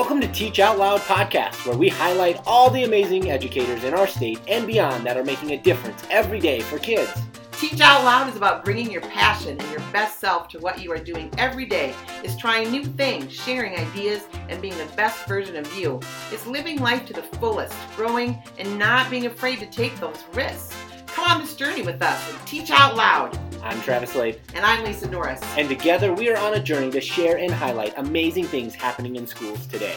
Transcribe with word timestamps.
Welcome 0.00 0.22
to 0.22 0.32
Teach 0.32 0.60
Out 0.60 0.78
Loud 0.78 1.00
podcast, 1.02 1.66
where 1.66 1.76
we 1.76 1.90
highlight 1.90 2.40
all 2.46 2.70
the 2.70 2.84
amazing 2.84 3.30
educators 3.30 3.84
in 3.84 3.92
our 3.92 4.06
state 4.06 4.40
and 4.48 4.66
beyond 4.66 5.04
that 5.04 5.18
are 5.18 5.22
making 5.22 5.50
a 5.50 5.58
difference 5.58 6.02
every 6.08 6.40
day 6.40 6.60
for 6.60 6.78
kids. 6.78 7.12
Teach 7.52 7.82
Out 7.82 8.02
Loud 8.02 8.26
is 8.30 8.34
about 8.34 8.64
bringing 8.64 8.90
your 8.90 9.02
passion 9.02 9.60
and 9.60 9.70
your 9.70 9.82
best 9.92 10.18
self 10.18 10.48
to 10.48 10.58
what 10.60 10.82
you 10.82 10.90
are 10.90 10.98
doing 10.98 11.30
every 11.36 11.66
day. 11.66 11.94
It's 12.24 12.34
trying 12.34 12.70
new 12.70 12.82
things, 12.82 13.34
sharing 13.34 13.78
ideas, 13.78 14.22
and 14.48 14.62
being 14.62 14.78
the 14.78 14.90
best 14.96 15.28
version 15.28 15.54
of 15.54 15.70
you. 15.76 16.00
It's 16.32 16.46
living 16.46 16.78
life 16.78 17.04
to 17.04 17.12
the 17.12 17.22
fullest, 17.22 17.74
growing, 17.94 18.42
and 18.58 18.78
not 18.78 19.10
being 19.10 19.26
afraid 19.26 19.58
to 19.58 19.66
take 19.66 19.94
those 20.00 20.24
risks. 20.32 20.74
Come 21.20 21.32
on 21.32 21.40
this 21.42 21.54
journey 21.54 21.82
with 21.82 22.00
us 22.00 22.30
and 22.30 22.46
teach 22.46 22.70
out 22.70 22.96
loud. 22.96 23.38
I'm 23.62 23.78
Travis 23.82 24.14
Lape. 24.14 24.40
And 24.54 24.64
I'm 24.64 24.82
Lisa 24.82 25.06
Norris. 25.10 25.38
And 25.58 25.68
together 25.68 26.14
we 26.14 26.30
are 26.30 26.38
on 26.38 26.54
a 26.54 26.62
journey 26.62 26.90
to 26.92 27.00
share 27.02 27.36
and 27.36 27.52
highlight 27.52 27.92
amazing 27.98 28.46
things 28.46 28.74
happening 28.74 29.16
in 29.16 29.26
schools 29.26 29.66
today. 29.66 29.96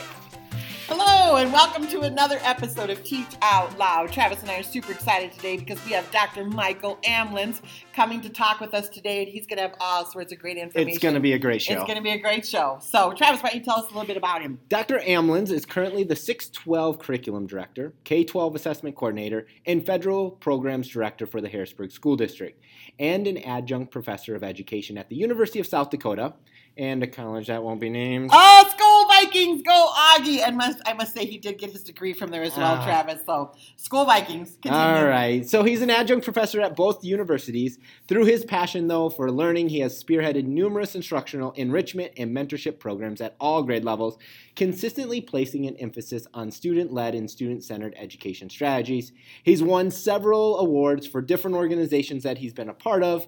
Hello, 0.96 1.38
and 1.38 1.52
welcome 1.52 1.88
to 1.88 2.02
another 2.02 2.38
episode 2.44 2.92
of 2.92 3.04
Teach 3.04 3.26
Out 3.42 3.76
Loud. 3.80 4.12
Travis 4.12 4.42
and 4.42 4.52
I 4.52 4.60
are 4.60 4.64
super 4.64 4.92
excited 4.92 5.32
today 5.32 5.58
because 5.58 5.84
we 5.86 5.92
have 5.94 6.10
Dr. 6.12 6.46
Michael 6.46 7.00
Amlins 7.04 7.62
coming 7.94 8.22
to 8.22 8.30
talk 8.30 8.60
with 8.60 8.76
us 8.76 8.90
today, 8.90 9.24
and 9.24 9.28
he's 9.28 9.48
going 9.48 9.58
to 9.58 9.64
have 9.64 9.76
all 9.80 10.06
sorts 10.06 10.32
of 10.32 10.38
great 10.38 10.58
information. 10.58 10.90
It's 10.90 11.00
going 11.00 11.16
to 11.16 11.20
be 11.20 11.34
a 11.34 11.40
great 11.40 11.64
show. 11.64 11.74
It's 11.74 11.84
going 11.86 11.96
to 11.96 12.04
be 12.04 12.12
a 12.12 12.20
great 12.20 12.46
show. 12.46 12.78
So, 12.80 13.12
Travis, 13.14 13.42
why 13.42 13.50
don't 13.50 13.58
you 13.58 13.66
tell 13.66 13.78
us 13.78 13.86
a 13.86 13.88
little 13.88 14.06
bit 14.06 14.18
about 14.18 14.44
him? 14.44 14.60
Dr. 14.70 15.00
Amlins 15.00 15.50
is 15.50 15.66
currently 15.66 16.04
the 16.04 16.16
612 16.16 17.00
Curriculum 17.00 17.48
Director, 17.48 17.96
K 18.04 18.24
12 18.24 18.54
Assessment 18.54 18.96
Coordinator, 18.96 19.48
and 19.66 19.84
Federal 19.84 20.30
Programs 20.30 20.88
Director 20.88 21.26
for 21.26 21.42
the 21.42 21.50
Harrisburg 21.50 21.92
School 21.92 22.16
District, 22.16 22.64
and 23.00 23.26
an 23.26 23.40
adjunct 23.40 23.92
professor 23.92 24.36
of 24.36 24.44
education 24.44 25.00
at 25.00 25.10
the 25.10 25.16
University 25.16 25.60
of 25.60 25.66
South 25.66 25.90
Dakota 25.90 26.36
and 26.78 27.04
a 27.04 27.08
college 27.08 27.48
that 27.48 27.64
won't 27.64 27.80
be 27.80 27.90
named. 27.90 28.30
Oh, 28.34 28.70
Skol 28.70 28.93
Vikings, 29.24 29.62
go 29.62 29.92
Augie! 29.96 30.40
And 30.46 30.58
must, 30.58 30.82
I 30.86 30.94
must 30.94 31.14
say, 31.14 31.26
he 31.26 31.38
did 31.38 31.58
get 31.58 31.72
his 31.72 31.84
degree 31.84 32.14
from 32.14 32.30
there 32.30 32.44
as 32.44 32.56
well, 32.58 32.76
uh, 32.76 32.86
Travis. 32.86 33.26
So, 33.26 33.54
Skol 33.78 34.06
Vikings. 34.06 34.58
Continue. 34.62 34.78
All 34.78 35.06
right. 35.06 35.48
So 35.48 35.64
he's 35.64 35.82
an 35.82 35.90
adjunct 35.90 36.24
professor 36.24 36.62
at 36.62 36.76
both 36.76 37.04
universities. 37.04 37.80
Through 38.08 38.26
his 38.26 38.44
passion, 38.44 38.88
though, 38.88 39.10
for 39.10 39.32
learning, 39.32 39.70
he 39.70 39.80
has 39.80 40.02
spearheaded 40.02 40.46
numerous 40.46 40.96
instructional 40.96 41.52
enrichment 41.54 42.12
and 42.18 42.36
mentorship 42.36 42.80
programs 42.80 43.22
at 43.22 43.36
all 43.40 43.64
grade 43.64 43.86
levels, 43.86 44.18
consistently 44.56 45.22
placing 45.22 45.66
an 45.68 45.78
emphasis 45.78 46.28
on 46.34 46.52
student-led 46.52 47.16
and 47.16 47.30
student-centered 47.30 47.96
education 47.98 48.50
strategies. 48.50 49.12
He's 49.44 49.64
won 49.64 49.92
several 49.92 50.60
awards 50.60 51.08
for 51.08 51.22
different 51.22 51.56
organizations 51.56 52.24
that 52.24 52.38
he's 52.38 52.54
been 52.54 52.70
a 52.70 52.74
part 52.74 53.04
of. 53.04 53.28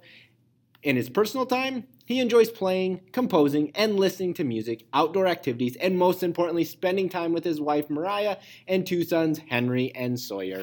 In 0.86 0.98
his 0.98 1.10
personal 1.10 1.48
time, 1.48 1.88
he 2.06 2.20
enjoys 2.20 2.52
playing, 2.52 3.02
composing, 3.12 3.72
and 3.74 3.96
listening 3.96 4.36
to 4.36 4.44
music, 4.44 4.86
outdoor 4.94 5.26
activities, 5.26 5.76
and 5.78 5.98
most 5.98 6.22
importantly, 6.22 6.64
spending 6.64 7.10
time 7.10 7.34
with 7.34 7.44
his 7.44 7.60
wife 7.60 7.90
Mariah 7.90 8.38
and 8.68 8.86
two 8.86 9.04
sons, 9.04 9.42
Henry 9.50 9.92
and 9.96 10.20
Sawyer. 10.20 10.62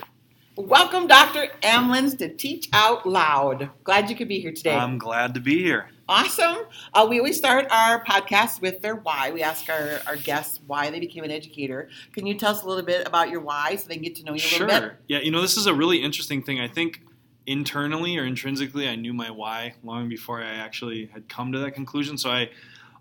Welcome, 0.54 1.08
Dr. 1.08 1.48
Amlins, 1.64 2.16
to 2.18 2.28
Teach 2.28 2.68
Out 2.72 3.04
Loud. 3.04 3.68
Glad 3.82 4.08
you 4.10 4.14
could 4.14 4.28
be 4.28 4.38
here 4.38 4.52
today. 4.52 4.76
I'm 4.76 4.96
glad 4.96 5.34
to 5.34 5.40
be 5.40 5.60
here. 5.60 5.88
Awesome. 6.08 6.66
Uh, 6.94 7.04
we 7.10 7.18
always 7.18 7.36
start 7.36 7.66
our 7.72 8.04
podcast 8.04 8.60
with 8.60 8.80
their 8.80 8.94
why. 8.94 9.32
We 9.32 9.42
ask 9.42 9.68
our, 9.68 9.98
our 10.06 10.16
guests 10.16 10.60
why 10.68 10.90
they 10.90 11.00
became 11.00 11.24
an 11.24 11.32
educator. 11.32 11.88
Can 12.12 12.26
you 12.26 12.34
tell 12.34 12.52
us 12.52 12.62
a 12.62 12.68
little 12.68 12.84
bit 12.84 13.08
about 13.08 13.30
your 13.30 13.40
why 13.40 13.74
so 13.74 13.88
they 13.88 13.94
can 13.94 14.04
get 14.04 14.14
to 14.16 14.24
know 14.24 14.34
you 14.34 14.36
a 14.36 14.40
sure. 14.40 14.68
little 14.68 14.90
bit? 14.90 14.98
Yeah, 15.08 15.18
you 15.18 15.32
know, 15.32 15.42
this 15.42 15.56
is 15.56 15.66
a 15.66 15.74
really 15.74 16.00
interesting 16.00 16.44
thing. 16.44 16.60
I 16.60 16.68
think 16.68 17.00
internally 17.46 18.18
or 18.18 18.24
intrinsically, 18.24 18.88
I 18.88 18.96
knew 18.96 19.12
my 19.12 19.30
why 19.30 19.74
long 19.82 20.08
before 20.08 20.42
I 20.42 20.54
actually 20.54 21.06
had 21.06 21.28
come 21.28 21.52
to 21.52 21.58
that 21.60 21.72
conclusion. 21.72 22.16
So 22.16 22.30
I, 22.30 22.50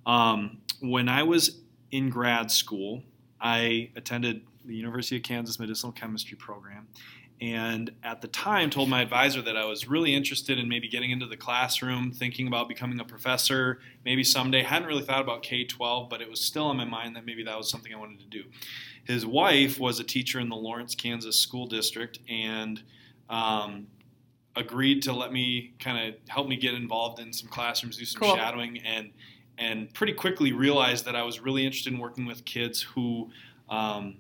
um, 0.06 0.60
when 0.80 1.10
I 1.10 1.24
was 1.24 1.60
in 1.92 2.10
grad 2.10 2.52
school, 2.52 3.04
I 3.40 3.90
attended 3.96 4.42
the 4.66 4.76
University 4.76 5.18
of 5.18 5.24
Kansas 5.24 5.60
Medicinal 5.60 5.92
Chemistry 5.92 6.38
program, 6.38 6.88
and 7.42 7.90
at 8.04 8.22
the 8.22 8.28
time 8.28 8.70
told 8.70 8.88
my 8.88 9.02
advisor 9.02 9.42
that 9.42 9.58
I 9.58 9.66
was 9.66 9.88
really 9.88 10.14
interested 10.14 10.60
in 10.60 10.70
maybe 10.70 10.88
getting 10.88 11.10
into 11.10 11.26
the 11.26 11.38
classroom, 11.38 12.12
thinking 12.12 12.46
about 12.48 12.70
becoming 12.70 13.00
a 13.00 13.04
professor, 13.04 13.80
maybe 14.06 14.24
someday. 14.24 14.62
Hadn't 14.62 14.88
really 14.88 15.02
thought 15.02 15.22
about 15.22 15.42
K 15.42 15.66
12, 15.66 16.08
but 16.08 16.22
it 16.22 16.30
was 16.30 16.40
still 16.40 16.66
on 16.66 16.78
my 16.78 16.86
mind 16.86 17.16
that 17.16 17.26
maybe 17.26 17.44
that 17.44 17.58
was 17.58 17.68
something 17.68 17.92
I 17.94 17.98
wanted 17.98 18.20
to 18.20 18.28
do. 18.28 18.44
His 19.06 19.26
wife 19.26 19.80
was 19.80 20.00
a 20.00 20.04
teacher 20.04 20.40
in 20.40 20.50
the 20.50 20.56
Lawrence, 20.56 20.94
Kansas 20.94 21.36
school 21.36 21.66
district, 21.66 22.20
and 22.30 22.84
um, 23.28 23.88
agreed 24.56 25.02
to 25.04 25.14
let 25.14 25.32
me 25.32 25.74
kind 25.80 26.10
of 26.10 26.16
help 26.28 26.48
me 26.48 26.56
get 26.56 26.74
involved 26.74 27.20
in 27.20 27.32
some 27.32 27.50
classrooms, 27.50 27.98
do 27.98 28.06
some 28.06 28.22
cool. 28.22 28.36
shadowing, 28.36 28.80
and 28.80 29.12
and 29.58 29.94
pretty 29.94 30.14
quickly 30.14 30.54
realized 30.54 31.06
that 31.06 31.16
I 31.16 31.24
was 31.24 31.40
really 31.40 31.66
interested 31.66 31.94
in 31.94 32.00
working 32.00 32.26
with 32.26 32.44
kids 32.46 32.82
who 32.82 33.30
um, 33.70 34.18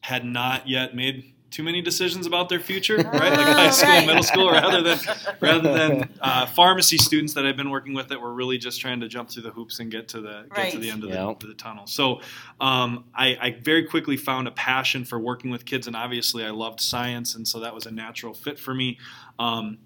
had 0.00 0.24
not 0.24 0.68
yet 0.68 0.94
made 0.94 1.34
too 1.50 1.62
many 1.62 1.80
decisions 1.80 2.26
about 2.26 2.48
their 2.48 2.58
future, 2.58 2.96
right? 2.98 3.32
Like 3.32 3.46
high 3.46 3.70
school, 3.70 3.90
right. 3.90 4.06
middle 4.06 4.22
school, 4.22 4.50
rather 4.50 4.82
than 4.82 4.98
rather 5.40 5.72
than 5.72 6.10
uh, 6.20 6.46
pharmacy 6.46 6.98
students 6.98 7.34
that 7.34 7.46
I've 7.46 7.56
been 7.56 7.70
working 7.70 7.94
with 7.94 8.08
that 8.08 8.20
were 8.20 8.34
really 8.34 8.58
just 8.58 8.80
trying 8.80 9.00
to 9.00 9.08
jump 9.08 9.30
through 9.30 9.44
the 9.44 9.50
hoops 9.50 9.78
and 9.78 9.90
get 9.90 10.08
to 10.08 10.20
the 10.20 10.46
get 10.54 10.72
to 10.72 10.78
the 10.78 10.90
end 10.90 11.04
of 11.04 11.10
the, 11.10 11.46
the 11.46 11.54
tunnel. 11.54 11.86
So 11.86 12.20
um, 12.60 13.04
I, 13.14 13.36
I, 13.40 13.50
very 13.62 13.84
quickly 13.84 14.16
found 14.16 14.48
a 14.48 14.50
passion 14.50 15.04
for 15.04 15.18
working 15.18 15.50
with 15.50 15.64
kids, 15.64 15.86
and 15.86 15.94
obviously 15.94 16.44
I 16.44 16.50
loved 16.50 16.80
science, 16.80 17.34
and 17.34 17.46
so 17.46 17.60
that 17.60 17.74
was 17.74 17.86
a 17.86 17.90
natural 17.90 18.34
fit 18.34 18.58
for 18.58 18.74
me. 18.74 18.98
Um, 19.38 19.78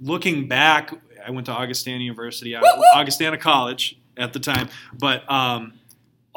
looking 0.00 0.48
back, 0.48 0.92
I 1.24 1.30
went 1.30 1.46
to 1.46 1.52
Augustana 1.52 2.02
University, 2.02 2.56
Augustana 2.56 3.38
College 3.38 4.00
at 4.16 4.32
the 4.32 4.40
time, 4.40 4.68
but 4.98 5.30
um, 5.30 5.77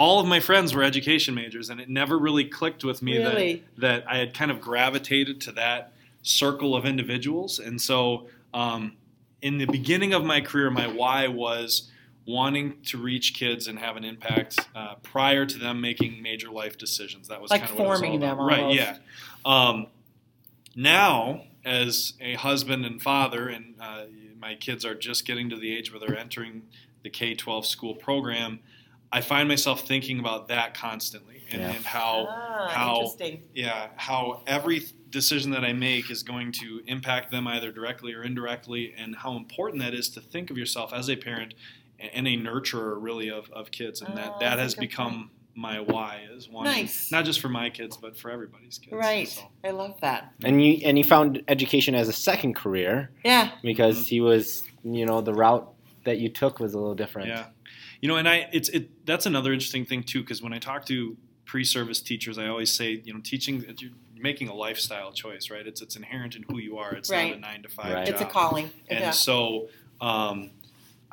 all 0.02 0.20
of 0.20 0.26
my 0.26 0.40
friends 0.40 0.74
were 0.74 0.82
education 0.82 1.36
majors, 1.36 1.70
and 1.70 1.80
it 1.80 1.88
never 1.88 2.18
really 2.18 2.44
clicked 2.44 2.84
with 2.84 3.04
me 3.04 3.20
really? 3.20 3.64
that 3.78 3.82
that 4.04 4.12
I 4.12 4.18
had 4.18 4.34
kind 4.34 4.50
of 4.50 4.60
gravitated 4.60 5.40
to 5.42 5.52
that 5.52 5.94
circle 6.24 6.76
of 6.76 6.86
individuals. 6.86 7.60
And 7.60 7.80
so, 7.80 8.26
um, 8.52 8.98
in 9.44 9.60
the 9.60 9.68
beginning 9.68 10.16
of 10.16 10.24
my 10.24 10.42
career, 10.42 10.72
my 10.72 10.88
why 10.88 11.28
was 11.28 11.92
wanting 12.26 12.82
to 12.86 12.98
reach 12.98 13.36
kids 13.36 13.68
and 13.68 13.78
have 13.78 13.96
an 13.96 14.04
impact 14.04 14.68
uh, 14.76 14.96
prior 15.04 15.46
to 15.46 15.60
them 15.60 15.82
making 15.82 16.20
major 16.24 16.50
life 16.50 16.80
decisions. 16.80 17.28
That 17.28 17.40
was 17.40 17.52
like 17.52 17.62
kind 17.62 17.72
of 17.72 17.78
forming 17.78 18.20
them, 18.22 18.40
almost. 18.40 18.58
right? 18.58 18.74
Yeah. 18.74 18.98
Um, 19.46 19.86
now, 20.76 21.44
as 21.64 22.14
a 22.20 22.34
husband 22.34 22.88
and 22.88 23.00
father, 23.00 23.50
and 23.50 23.76
uh, 23.80 24.06
my 24.40 24.56
kids 24.56 24.84
are 24.84 24.96
just 24.96 25.28
getting 25.28 25.48
to 25.52 25.58
the 25.58 25.78
age 25.78 25.94
where 25.94 26.00
they're 26.00 26.18
entering 26.18 26.64
the 27.04 27.12
K 27.12 27.36
twelve 27.36 27.68
school 27.68 27.94
program. 27.94 28.62
I 29.14 29.22
find 29.22 29.48
myself 29.48 29.88
thinking 29.88 30.20
about 30.20 30.48
that 30.48 30.74
constantly 30.74 31.44
and, 31.52 31.62
yeah. 31.62 31.72
and 31.72 31.86
how 31.86 32.28
ah, 32.30 32.68
how 32.70 33.16
yeah 33.54 33.88
how 33.98 34.42
every 34.48 34.86
decision 35.10 35.52
that 35.52 35.64
I 35.64 35.74
make 35.74 36.10
is 36.10 36.24
going 36.24 36.52
to 36.54 36.82
impact 36.88 37.32
them 37.32 37.48
either 37.48 37.72
directly 37.72 38.14
or 38.14 38.24
indirectly, 38.24 38.94
and 38.98 39.16
how 39.16 39.36
important 39.36 39.82
that 39.82 39.94
is 39.94 40.10
to 40.12 40.22
think 40.22 40.50
of 40.50 40.58
yourself 40.58 40.94
as 40.94 41.10
a 41.10 41.16
parent 41.16 41.54
and 42.00 42.28
a 42.28 42.38
nurturer 42.38 42.96
really 42.98 43.30
of, 43.30 43.50
of 43.52 43.72
kids, 43.72 44.02
and 44.02 44.18
that 44.18 44.32
ah, 44.36 44.40
that 44.40 44.60
has 44.60 44.76
become 44.76 45.14
point. 45.14 45.32
my 45.56 45.80
why 45.82 46.26
is 46.32 46.48
one 46.50 46.66
nice. 46.66 47.12
not 47.12 47.26
just 47.26 47.42
for 47.42 47.50
my 47.50 47.70
kids 47.70 47.98
but 47.98 48.18
for 48.18 48.32
everybody's 48.32 48.78
kids. 48.78 48.94
Right, 48.94 49.28
so. 49.28 49.42
I 49.64 49.72
love 49.72 50.00
that. 50.02 50.34
And 50.44 50.64
you 50.64 50.80
and 50.86 50.98
he 50.98 51.04
found 51.04 51.44
education 51.48 51.96
as 51.96 52.08
a 52.08 52.14
second 52.14 52.56
career. 52.56 53.12
Yeah, 53.26 53.52
because 53.62 53.98
mm-hmm. 53.98 54.06
he 54.06 54.22
was 54.22 54.64
you 54.84 55.06
know 55.06 55.22
the 55.22 55.34
route 55.34 55.68
that 56.04 56.18
you 56.18 56.30
took 56.30 56.60
was 56.60 56.74
a 56.74 56.80
little 56.80 56.96
different. 56.96 57.28
Yeah 57.28 57.46
you 58.02 58.08
know, 58.08 58.18
and 58.18 58.28
I 58.28 58.50
it's 58.52 58.70
it 58.70 59.06
that's 59.06 59.26
another 59.26 59.54
interesting 59.54 59.86
thing 59.86 60.04
too 60.04 60.22
because 60.22 60.42
when 60.42 60.54
I 60.54 60.60
talk 60.60 60.86
to 60.88 61.16
pre-service 61.46 62.02
teachers, 62.02 62.38
I 62.38 62.48
always 62.48 62.72
say, 62.72 63.02
you 63.04 63.14
know, 63.14 63.20
teaching 63.24 63.64
you're 63.78 63.92
making 64.18 64.50
a 64.50 64.54
lifestyle 64.54 65.12
choice, 65.14 65.50
right? 65.50 65.66
It's 65.66 65.82
it's 65.82 65.96
inherent 65.96 66.36
in 66.36 66.44
who 66.44 66.58
you 66.58 66.78
are. 66.78 66.94
It's 66.94 67.10
right. 67.10 67.30
not 67.30 67.38
a 67.38 67.40
nine 67.40 67.64
to 67.64 67.70
five 67.70 67.94
right. 67.94 68.06
job. 68.06 68.16
It's 68.16 68.22
a 68.22 68.26
calling, 68.26 68.70
and 68.90 69.00
yeah. 69.00 69.12
so. 69.12 69.70
Um, 70.02 70.52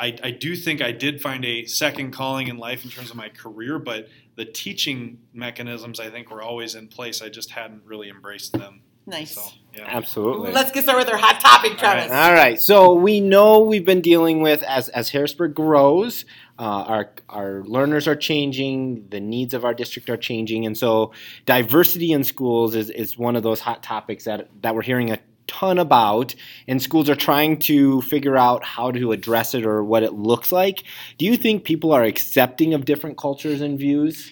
I, 0.00 0.16
I, 0.22 0.30
do 0.30 0.54
think 0.54 0.80
I 0.80 0.92
did 0.92 1.20
find 1.20 1.44
a 1.44 1.66
second 1.66 2.12
calling 2.12 2.46
in 2.46 2.56
life 2.56 2.84
in 2.84 2.90
terms 2.90 3.10
of 3.10 3.16
my 3.16 3.28
career, 3.28 3.80
but 3.80 4.08
the 4.36 4.44
teaching 4.44 5.18
mechanisms 5.34 5.98
I 5.98 6.08
think 6.08 6.30
were 6.30 6.40
always 6.40 6.76
in 6.76 6.86
place. 6.86 7.20
I 7.20 7.28
just 7.28 7.50
hadn't 7.50 7.82
really 7.84 8.08
embraced 8.08 8.52
them 8.52 8.80
Nice. 9.08 9.34
So, 9.34 9.42
yeah. 9.74 9.84
Absolutely. 9.86 10.52
Let's 10.52 10.70
get 10.70 10.84
started 10.84 11.06
with 11.06 11.14
our 11.14 11.18
hot 11.18 11.40
topic, 11.40 11.78
Travis. 11.78 12.10
All 12.10 12.10
right. 12.10 12.28
All 12.28 12.34
right. 12.34 12.60
So 12.60 12.94
we 12.94 13.20
know 13.20 13.60
we've 13.60 13.84
been 13.84 14.00
dealing 14.00 14.40
with 14.42 14.62
as 14.64 14.88
as 14.90 15.08
Harrisburg 15.10 15.54
grows, 15.54 16.24
uh, 16.58 16.62
our 16.62 17.10
our 17.28 17.62
learners 17.64 18.08
are 18.08 18.16
changing, 18.16 19.08
the 19.08 19.20
needs 19.20 19.54
of 19.54 19.64
our 19.64 19.74
district 19.74 20.10
are 20.10 20.16
changing, 20.16 20.66
and 20.66 20.76
so 20.76 21.12
diversity 21.46 22.12
in 22.12 22.24
schools 22.24 22.74
is 22.74 22.90
is 22.90 23.16
one 23.16 23.36
of 23.36 23.42
those 23.42 23.60
hot 23.60 23.82
topics 23.82 24.24
that 24.24 24.48
that 24.62 24.74
we're 24.74 24.82
hearing 24.82 25.10
a 25.10 25.18
ton 25.46 25.78
about 25.78 26.34
and 26.66 26.82
schools 26.82 27.08
are 27.08 27.16
trying 27.16 27.58
to 27.58 28.02
figure 28.02 28.36
out 28.36 28.62
how 28.62 28.90
to 28.90 29.12
address 29.12 29.54
it 29.54 29.64
or 29.64 29.82
what 29.82 30.02
it 30.02 30.12
looks 30.12 30.52
like. 30.52 30.82
Do 31.16 31.24
you 31.24 31.36
think 31.38 31.64
people 31.64 31.92
are 31.92 32.04
accepting 32.04 32.74
of 32.74 32.84
different 32.84 33.16
cultures 33.16 33.62
and 33.62 33.78
views? 33.78 34.30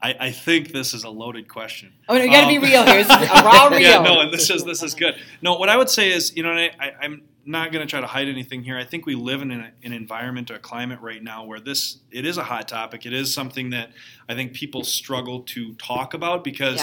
I, 0.00 0.14
I, 0.20 0.30
think 0.30 0.72
this 0.72 0.94
is 0.94 1.04
a 1.04 1.10
loaded 1.10 1.48
question. 1.48 1.92
Oh, 2.08 2.16
no, 2.16 2.22
you 2.22 2.30
got 2.30 2.42
to 2.42 2.46
um, 2.46 2.48
be 2.48 2.58
real 2.58 2.84
here. 2.84 3.00
It's 3.00 3.08
raw 3.44 3.68
real. 3.68 3.80
yeah, 3.80 4.00
no, 4.00 4.20
and 4.20 4.32
this 4.32 4.48
is 4.48 4.64
this 4.64 4.82
is 4.82 4.94
good. 4.94 5.16
No, 5.42 5.56
what 5.56 5.68
I 5.68 5.76
would 5.76 5.90
say 5.90 6.12
is, 6.12 6.36
you 6.36 6.42
know, 6.42 6.50
I, 6.50 6.92
am 7.02 7.22
not 7.44 7.72
going 7.72 7.84
to 7.84 7.90
try 7.90 8.00
to 8.00 8.06
hide 8.06 8.28
anything 8.28 8.62
here. 8.62 8.78
I 8.78 8.84
think 8.84 9.06
we 9.06 9.14
live 9.16 9.42
in 9.42 9.50
an, 9.50 9.72
an 9.82 9.92
environment 9.92 10.50
or 10.50 10.54
a 10.54 10.60
climate 10.60 11.00
right 11.00 11.22
now 11.22 11.44
where 11.44 11.58
this 11.58 11.98
it 12.12 12.24
is 12.24 12.38
a 12.38 12.44
hot 12.44 12.68
topic. 12.68 13.06
It 13.06 13.12
is 13.12 13.32
something 13.34 13.70
that 13.70 13.90
I 14.28 14.34
think 14.34 14.52
people 14.52 14.84
struggle 14.84 15.40
to 15.42 15.74
talk 15.74 16.14
about 16.14 16.44
because 16.44 16.76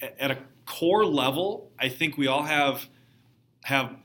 Yeah. 0.00 0.08
at 0.18 0.30
a 0.32 0.38
core 0.64 1.04
level, 1.06 1.70
I 1.78 1.88
think 1.88 2.18
we 2.18 2.26
all 2.26 2.42
have 2.42 2.88
have 3.64 3.96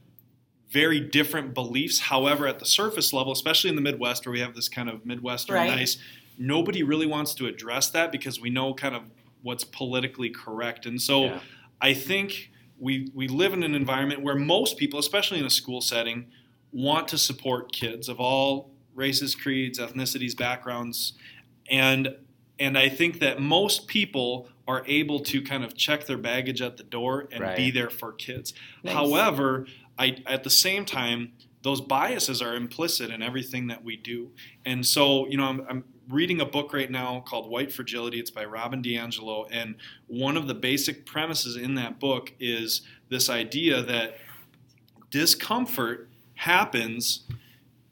very 0.70 1.00
different 1.00 1.54
beliefs. 1.54 2.00
However, 2.00 2.48
at 2.48 2.60
the 2.60 2.66
surface 2.66 3.12
level, 3.12 3.32
especially 3.34 3.70
in 3.70 3.76
the 3.76 3.82
Midwest 3.82 4.26
where 4.26 4.34
we 4.34 4.40
have 4.40 4.56
this 4.56 4.70
kind 4.70 4.90
of 4.90 5.06
Midwestern 5.06 5.56
Right. 5.56 5.70
nice, 5.70 5.98
nobody 6.38 6.84
really 6.84 7.08
wants 7.08 7.34
to 7.36 7.48
address 7.48 7.90
that 7.92 8.12
because 8.12 8.40
we 8.40 8.50
know 8.50 8.74
kind 8.74 8.96
of 8.96 9.04
what's 9.42 9.64
politically 9.64 10.30
correct. 10.30 10.86
And 10.86 11.02
so 11.02 11.26
Yeah. 11.26 11.40
I 11.82 11.94
think 11.94 12.52
we 12.80 13.10
we 13.14 13.28
live 13.28 13.54
in 13.54 13.64
an 13.64 13.76
environment 13.76 14.22
where 14.22 14.36
most 14.36 14.78
people, 14.78 15.00
especially 15.00 15.40
in 15.40 15.46
a 15.46 15.50
school 15.50 15.82
setting, 15.82 16.28
want 16.72 17.08
to 17.10 17.18
support 17.18 17.72
kids 17.72 18.08
of 18.10 18.20
all 18.20 18.72
races, 18.94 19.36
creeds, 19.36 19.80
ethnicities, 19.80 20.36
backgrounds, 20.38 21.14
and 21.70 22.16
and 22.60 22.78
I 22.78 22.90
think 22.90 23.20
that 23.20 23.40
most 23.40 23.88
people 23.88 24.48
are 24.68 24.84
able 24.86 25.20
to 25.22 25.42
kind 25.42 25.64
of 25.64 25.76
check 25.76 26.06
their 26.06 26.18
baggage 26.18 26.62
at 26.62 26.78
the 26.78 26.84
door 26.84 27.28
and 27.32 27.42
Right. 27.42 27.58
be 27.58 27.72
there 27.72 27.90
for 27.90 28.14
kids. 28.14 28.54
Nice. 28.84 28.94
However, 28.94 29.66
I 29.98 30.18
at 30.28 30.44
the 30.44 30.50
same 30.50 30.86
time 30.86 31.34
those 31.64 31.82
biases 31.82 32.42
are 32.42 32.56
implicit 32.56 33.12
in 33.12 33.22
everything 33.22 33.68
that 33.68 33.84
we 33.84 33.96
do. 33.96 34.32
And 34.66 34.84
so, 34.86 35.28
you 35.28 35.38
know, 35.38 35.46
I'm, 35.46 35.62
I'm 35.70 35.84
reading 36.10 36.42
a 36.42 36.46
book 36.46 36.74
right 36.74 36.90
now 36.92 37.24
called 37.28 37.50
White 37.50 37.72
Fragility. 37.72 38.20
It's 38.20 38.32
by 38.32 38.46
Robin 38.46 38.82
DiAngelo. 38.82 39.48
And 39.52 39.76
one 40.08 40.36
of 40.38 40.48
the 40.48 40.54
basic 40.54 41.06
premises 41.06 41.56
in 41.56 41.76
that 41.76 42.00
book 42.00 42.34
is 42.40 42.82
this 43.10 43.30
idea 43.30 43.82
that 43.84 44.18
discomfort 45.10 46.10
happens 46.36 47.24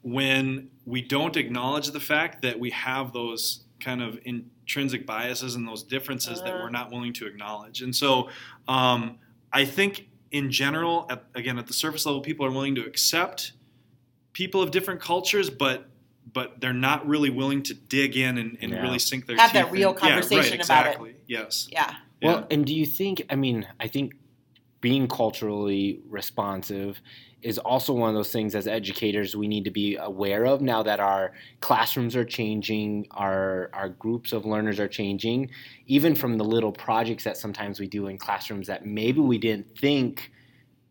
when 0.02 0.70
we 0.86 1.02
don't 1.02 1.36
acknowledge 1.36 1.88
the 1.90 2.00
fact 2.00 2.42
that 2.42 2.58
we 2.58 2.70
have 2.70 3.12
those 3.12 3.64
kind 3.80 4.02
of 4.02 4.18
intrinsic 4.24 5.06
biases 5.06 5.54
and 5.54 5.66
those 5.68 5.82
differences 5.82 6.40
that 6.40 6.48
Uh-huh. 6.54 6.64
we're 6.64 6.70
not 6.70 6.90
willing 6.90 7.12
to 7.14 7.26
acknowledge. 7.26 7.82
And 7.82 7.94
so 7.94 8.28
um, 8.66 9.18
I 9.52 9.64
think 9.64 10.08
in 10.30 10.50
general, 10.50 11.06
at, 11.10 11.24
again, 11.34 11.58
at 11.58 11.66
the 11.66 11.72
surface 11.74 12.06
level, 12.06 12.20
people 12.20 12.46
are 12.46 12.50
willing 12.50 12.74
to 12.76 12.82
accept 12.86 13.52
people 14.32 14.62
of 14.62 14.70
different 14.70 15.00
cultures, 15.00 15.50
but 15.50 15.89
but 16.32 16.60
they're 16.60 16.72
not 16.72 17.06
really 17.06 17.30
willing 17.30 17.62
to 17.64 17.74
dig 17.74 18.16
in 18.16 18.38
and, 18.38 18.56
and 18.60 18.72
Yeah. 18.72 18.82
really 18.82 18.98
sink 18.98 19.26
their 19.26 19.36
teeth. 19.36 19.42
Have 19.42 19.52
that 19.54 19.72
real 19.72 19.90
in. 19.90 19.96
conversation 19.96 20.60
yeah, 20.60 20.74
right, 20.82 20.94
about 20.96 21.06
it. 21.08 21.22
Yes. 21.26 21.68
Yeah. 21.72 21.94
Well, 22.22 22.40
Yeah. 22.40 22.46
and 22.50 22.64
do 22.66 22.74
you 22.74 22.86
think? 22.86 23.22
I 23.30 23.34
mean, 23.36 23.66
I 23.80 23.88
think 23.88 24.14
being 24.80 25.08
culturally 25.08 26.00
responsive 26.08 27.00
is 27.42 27.58
also 27.58 27.94
one 27.94 28.10
of 28.10 28.14
those 28.14 28.30
things 28.32 28.54
as 28.54 28.66
educators 28.66 29.34
we 29.34 29.48
need 29.48 29.64
to 29.64 29.70
be 29.70 29.96
aware 29.96 30.44
of 30.46 30.60
now 30.60 30.82
that 30.82 31.00
our 31.00 31.32
classrooms 31.60 32.14
are 32.14 32.24
changing, 32.24 33.06
our 33.12 33.70
our 33.72 33.88
groups 33.88 34.32
of 34.32 34.44
learners 34.44 34.78
are 34.78 34.88
changing, 34.88 35.50
even 35.86 36.14
from 36.14 36.36
the 36.36 36.44
little 36.44 36.72
projects 36.72 37.24
that 37.24 37.36
sometimes 37.36 37.80
we 37.80 37.88
do 37.88 38.06
in 38.08 38.18
classrooms 38.18 38.66
that 38.66 38.84
maybe 38.86 39.20
we 39.20 39.38
didn't 39.38 39.76
think 39.78 40.30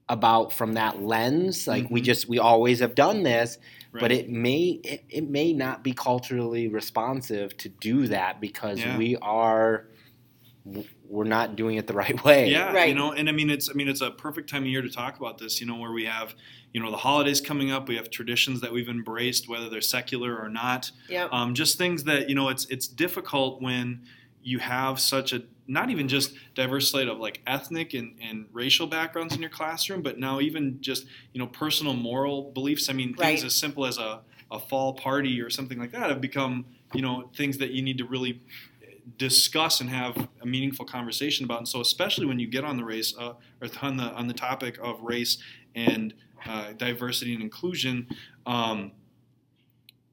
about 0.10 0.52
from 0.52 0.74
that 0.74 1.02
lens 1.04 1.68
like 1.68 1.88
we 1.92 2.02
Mhm. 2.02 2.06
just 2.06 2.28
we 2.28 2.40
always 2.40 2.80
have 2.80 2.96
done 2.96 3.22
this 3.22 3.60
but 3.92 4.12
it 4.12 4.30
may 4.30 4.80
it, 4.84 5.04
it 5.10 5.30
may 5.30 5.54
not 5.54 5.84
be 5.84 5.94
culturally 5.94 6.68
responsive 6.68 7.56
to 7.58 7.70
do 7.70 8.08
that 8.08 8.40
because 8.42 8.80
Yeah. 8.80 8.98
we 8.98 9.16
are 9.18 9.88
we're 11.08 11.24
not 11.24 11.56
doing 11.56 11.78
it 11.78 11.88
the 11.88 11.94
right 11.94 12.24
way. 12.26 12.50
Yeah, 12.52 12.72
Right. 12.72 12.90
you 12.90 12.96
know, 12.96 13.12
and 13.14 13.28
I 13.28 13.32
mean 13.32 13.50
it's 13.50 13.70
I 13.70 13.74
mean 13.74 13.88
it's 13.88 14.02
a 14.02 14.12
perfect 14.12 14.50
time 14.50 14.64
of 14.64 14.68
year 14.68 14.82
to 14.82 14.90
talk 14.90 15.18
about 15.18 15.38
this, 15.38 15.60
you 15.60 15.66
know, 15.68 15.76
where 15.78 15.92
we 15.92 16.06
have, 16.06 16.36
you 16.74 16.82
know, 16.82 16.92
the 16.92 16.98
holidays 16.98 17.42
coming 17.42 17.72
up, 17.72 17.88
we 17.88 17.96
have 17.96 18.10
traditions 18.12 18.62
that 18.62 18.72
we've 18.72 18.90
embraced 18.90 19.50
whether 19.50 19.70
they're 19.70 19.82
secular 19.82 20.38
or 20.38 20.50
not. 20.50 20.92
Yep. 21.10 21.30
Um, 21.34 21.54
just 21.56 21.78
things 21.78 22.04
that, 22.04 22.30
you 22.30 22.36
know, 22.36 22.50
it's 22.50 22.66
it's 22.66 22.88
difficult 22.88 23.62
when 23.62 24.04
you 24.42 24.60
have 24.60 25.00
such 25.00 25.34
a 25.34 25.44
not 25.68 25.90
even 25.90 26.08
just 26.08 26.34
diverse 26.56 26.90
slate 26.92 27.08
of 27.08 27.20
like 27.20 27.42
ethnic 27.46 27.94
and, 27.94 28.18
and 28.22 28.48
racial 28.52 28.88
backgrounds 28.88 29.36
in 29.36 29.42
your 29.42 29.52
classroom, 29.52 30.02
but 30.02 30.18
now 30.18 30.40
even 30.40 30.82
just, 30.82 31.06
you 31.34 31.40
know, 31.40 31.46
personal 31.48 31.94
moral 31.94 32.52
beliefs. 32.52 32.90
I 32.90 32.94
mean, 32.94 33.10
things 33.10 33.20
Right. 33.20 33.44
as 33.44 33.56
simple 33.56 33.86
as 33.86 33.98
a, 34.00 34.22
a 34.50 34.60
fall 34.60 34.94
party 34.94 35.40
or 35.42 35.50
something 35.52 35.78
like 35.78 35.92
that 35.92 36.10
have 36.10 36.22
become, 36.22 36.66
you 36.94 37.02
know, 37.04 37.30
things 37.36 37.60
that 37.60 37.70
you 37.72 37.84
need 37.84 38.00
to 38.00 38.06
really 38.06 38.42
discuss 39.18 39.82
and 39.82 39.90
have 39.90 40.30
a 40.42 40.46
meaningful 40.46 40.86
conversation 40.86 41.46
about. 41.46 41.60
And 41.60 41.68
so, 41.68 41.82
especially 41.82 42.26
when 42.26 42.40
you 42.40 42.48
get 42.48 42.64
on 42.64 42.78
the 42.78 42.84
race 42.84 43.14
uh, 43.18 43.34
or 43.62 43.68
on 43.82 43.98
the 43.98 44.06
on 44.06 44.28
the 44.28 44.34
topic 44.34 44.78
of 44.82 45.02
race 45.02 45.38
and 45.76 46.14
uh, 46.46 46.74
diversity 46.74 47.34
and 47.34 47.44
inclusion, 47.44 48.08
um, 48.46 48.92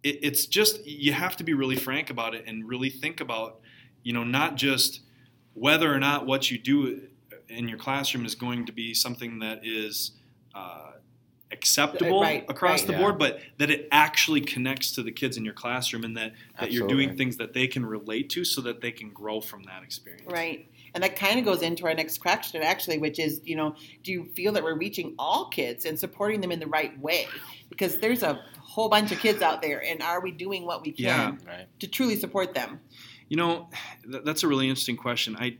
it, 0.02 0.18
it's 0.22 0.46
just 0.46 0.84
you 0.86 1.12
have 1.12 1.36
to 1.36 1.44
be 1.44 1.54
really 1.54 1.76
frank 1.76 2.10
about 2.10 2.34
it 2.34 2.44
and 2.46 2.68
really 2.68 2.90
think 2.90 3.20
about, 3.20 3.60
you 4.06 4.12
know, 4.12 4.22
not 4.22 4.54
just 4.54 5.00
whether 5.54 5.92
or 5.92 5.98
not 5.98 6.26
what 6.26 6.48
you 6.48 6.56
do 6.58 7.00
in 7.48 7.68
your 7.68 7.76
classroom 7.76 8.24
is 8.24 8.36
going 8.36 8.64
to 8.66 8.72
be 8.72 8.94
something 8.94 9.40
that 9.40 9.66
is 9.66 10.12
uh, 10.54 10.92
acceptable 11.50 12.20
Right, 12.22 12.44
across 12.48 12.80
right. 12.82 12.86
the 12.86 12.92
Yeah. 12.92 13.00
board, 13.00 13.18
but 13.18 13.40
that 13.58 13.68
it 13.68 13.88
actually 13.90 14.42
connects 14.42 14.92
to 14.92 15.02
the 15.02 15.10
kids 15.10 15.36
in 15.36 15.44
your 15.44 15.54
classroom 15.54 16.04
and 16.04 16.16
that, 16.16 16.34
that 16.60 16.70
you're 16.70 16.86
doing 16.86 17.16
things 17.16 17.36
that 17.38 17.52
they 17.52 17.66
can 17.66 17.84
relate 17.84 18.30
to 18.30 18.44
so 18.44 18.60
that 18.60 18.80
they 18.80 18.92
can 18.92 19.10
grow 19.10 19.40
from 19.40 19.64
that 19.64 19.82
experience. 19.82 20.30
Right. 20.30 20.70
And 20.94 21.02
that 21.02 21.16
kind 21.16 21.40
of 21.40 21.44
goes 21.44 21.62
into 21.62 21.84
our 21.86 21.94
next 21.94 22.18
question, 22.18 22.62
actually, 22.62 22.98
which 22.98 23.18
is, 23.18 23.40
you 23.44 23.56
know, 23.56 23.74
do 24.04 24.12
you 24.12 24.26
feel 24.36 24.52
that 24.52 24.62
we're 24.62 24.78
reaching 24.78 25.16
all 25.18 25.48
kids 25.48 25.84
and 25.84 25.98
supporting 25.98 26.40
them 26.40 26.52
in 26.52 26.60
the 26.60 26.68
right 26.68 26.96
way? 27.00 27.26
Because 27.70 27.98
there's 27.98 28.22
a 28.22 28.40
whole 28.60 28.88
bunch 28.88 29.10
of 29.10 29.18
kids 29.18 29.42
out 29.42 29.62
there, 29.62 29.82
and 29.84 30.00
are 30.00 30.20
we 30.20 30.30
doing 30.30 30.64
what 30.64 30.82
we 30.84 30.92
can 30.92 31.04
Yeah. 31.04 31.30
Right. 31.44 31.66
to 31.80 31.88
truly 31.88 32.14
support 32.16 32.54
them? 32.54 32.78
You 33.28 33.36
know, 33.36 33.68
th- 34.10 34.24
that's 34.24 34.42
a 34.42 34.48
really 34.48 34.68
interesting 34.68 34.96
question. 34.96 35.36
I 35.38 35.58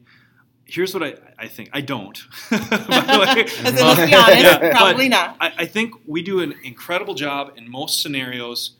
here's 0.68 0.92
what 0.92 1.02
I, 1.04 1.14
I 1.38 1.46
think. 1.46 1.70
I 1.72 1.80
don't. 1.80 2.18
By 2.50 2.56
the 2.58 3.34
way. 3.36 3.42
As 3.68 3.80
let's 3.80 4.10
be 4.10 4.14
honest, 4.16 4.42
Yeah, 4.42 4.58
but- 4.58 4.72
probably 4.72 5.08
not. 5.08 5.36
I, 5.40 5.52
I 5.58 5.66
think 5.66 5.94
we 6.06 6.22
do 6.22 6.40
an 6.40 6.54
incredible 6.64 7.14
job 7.14 7.52
in 7.56 7.70
most 7.70 8.02
scenarios 8.02 8.72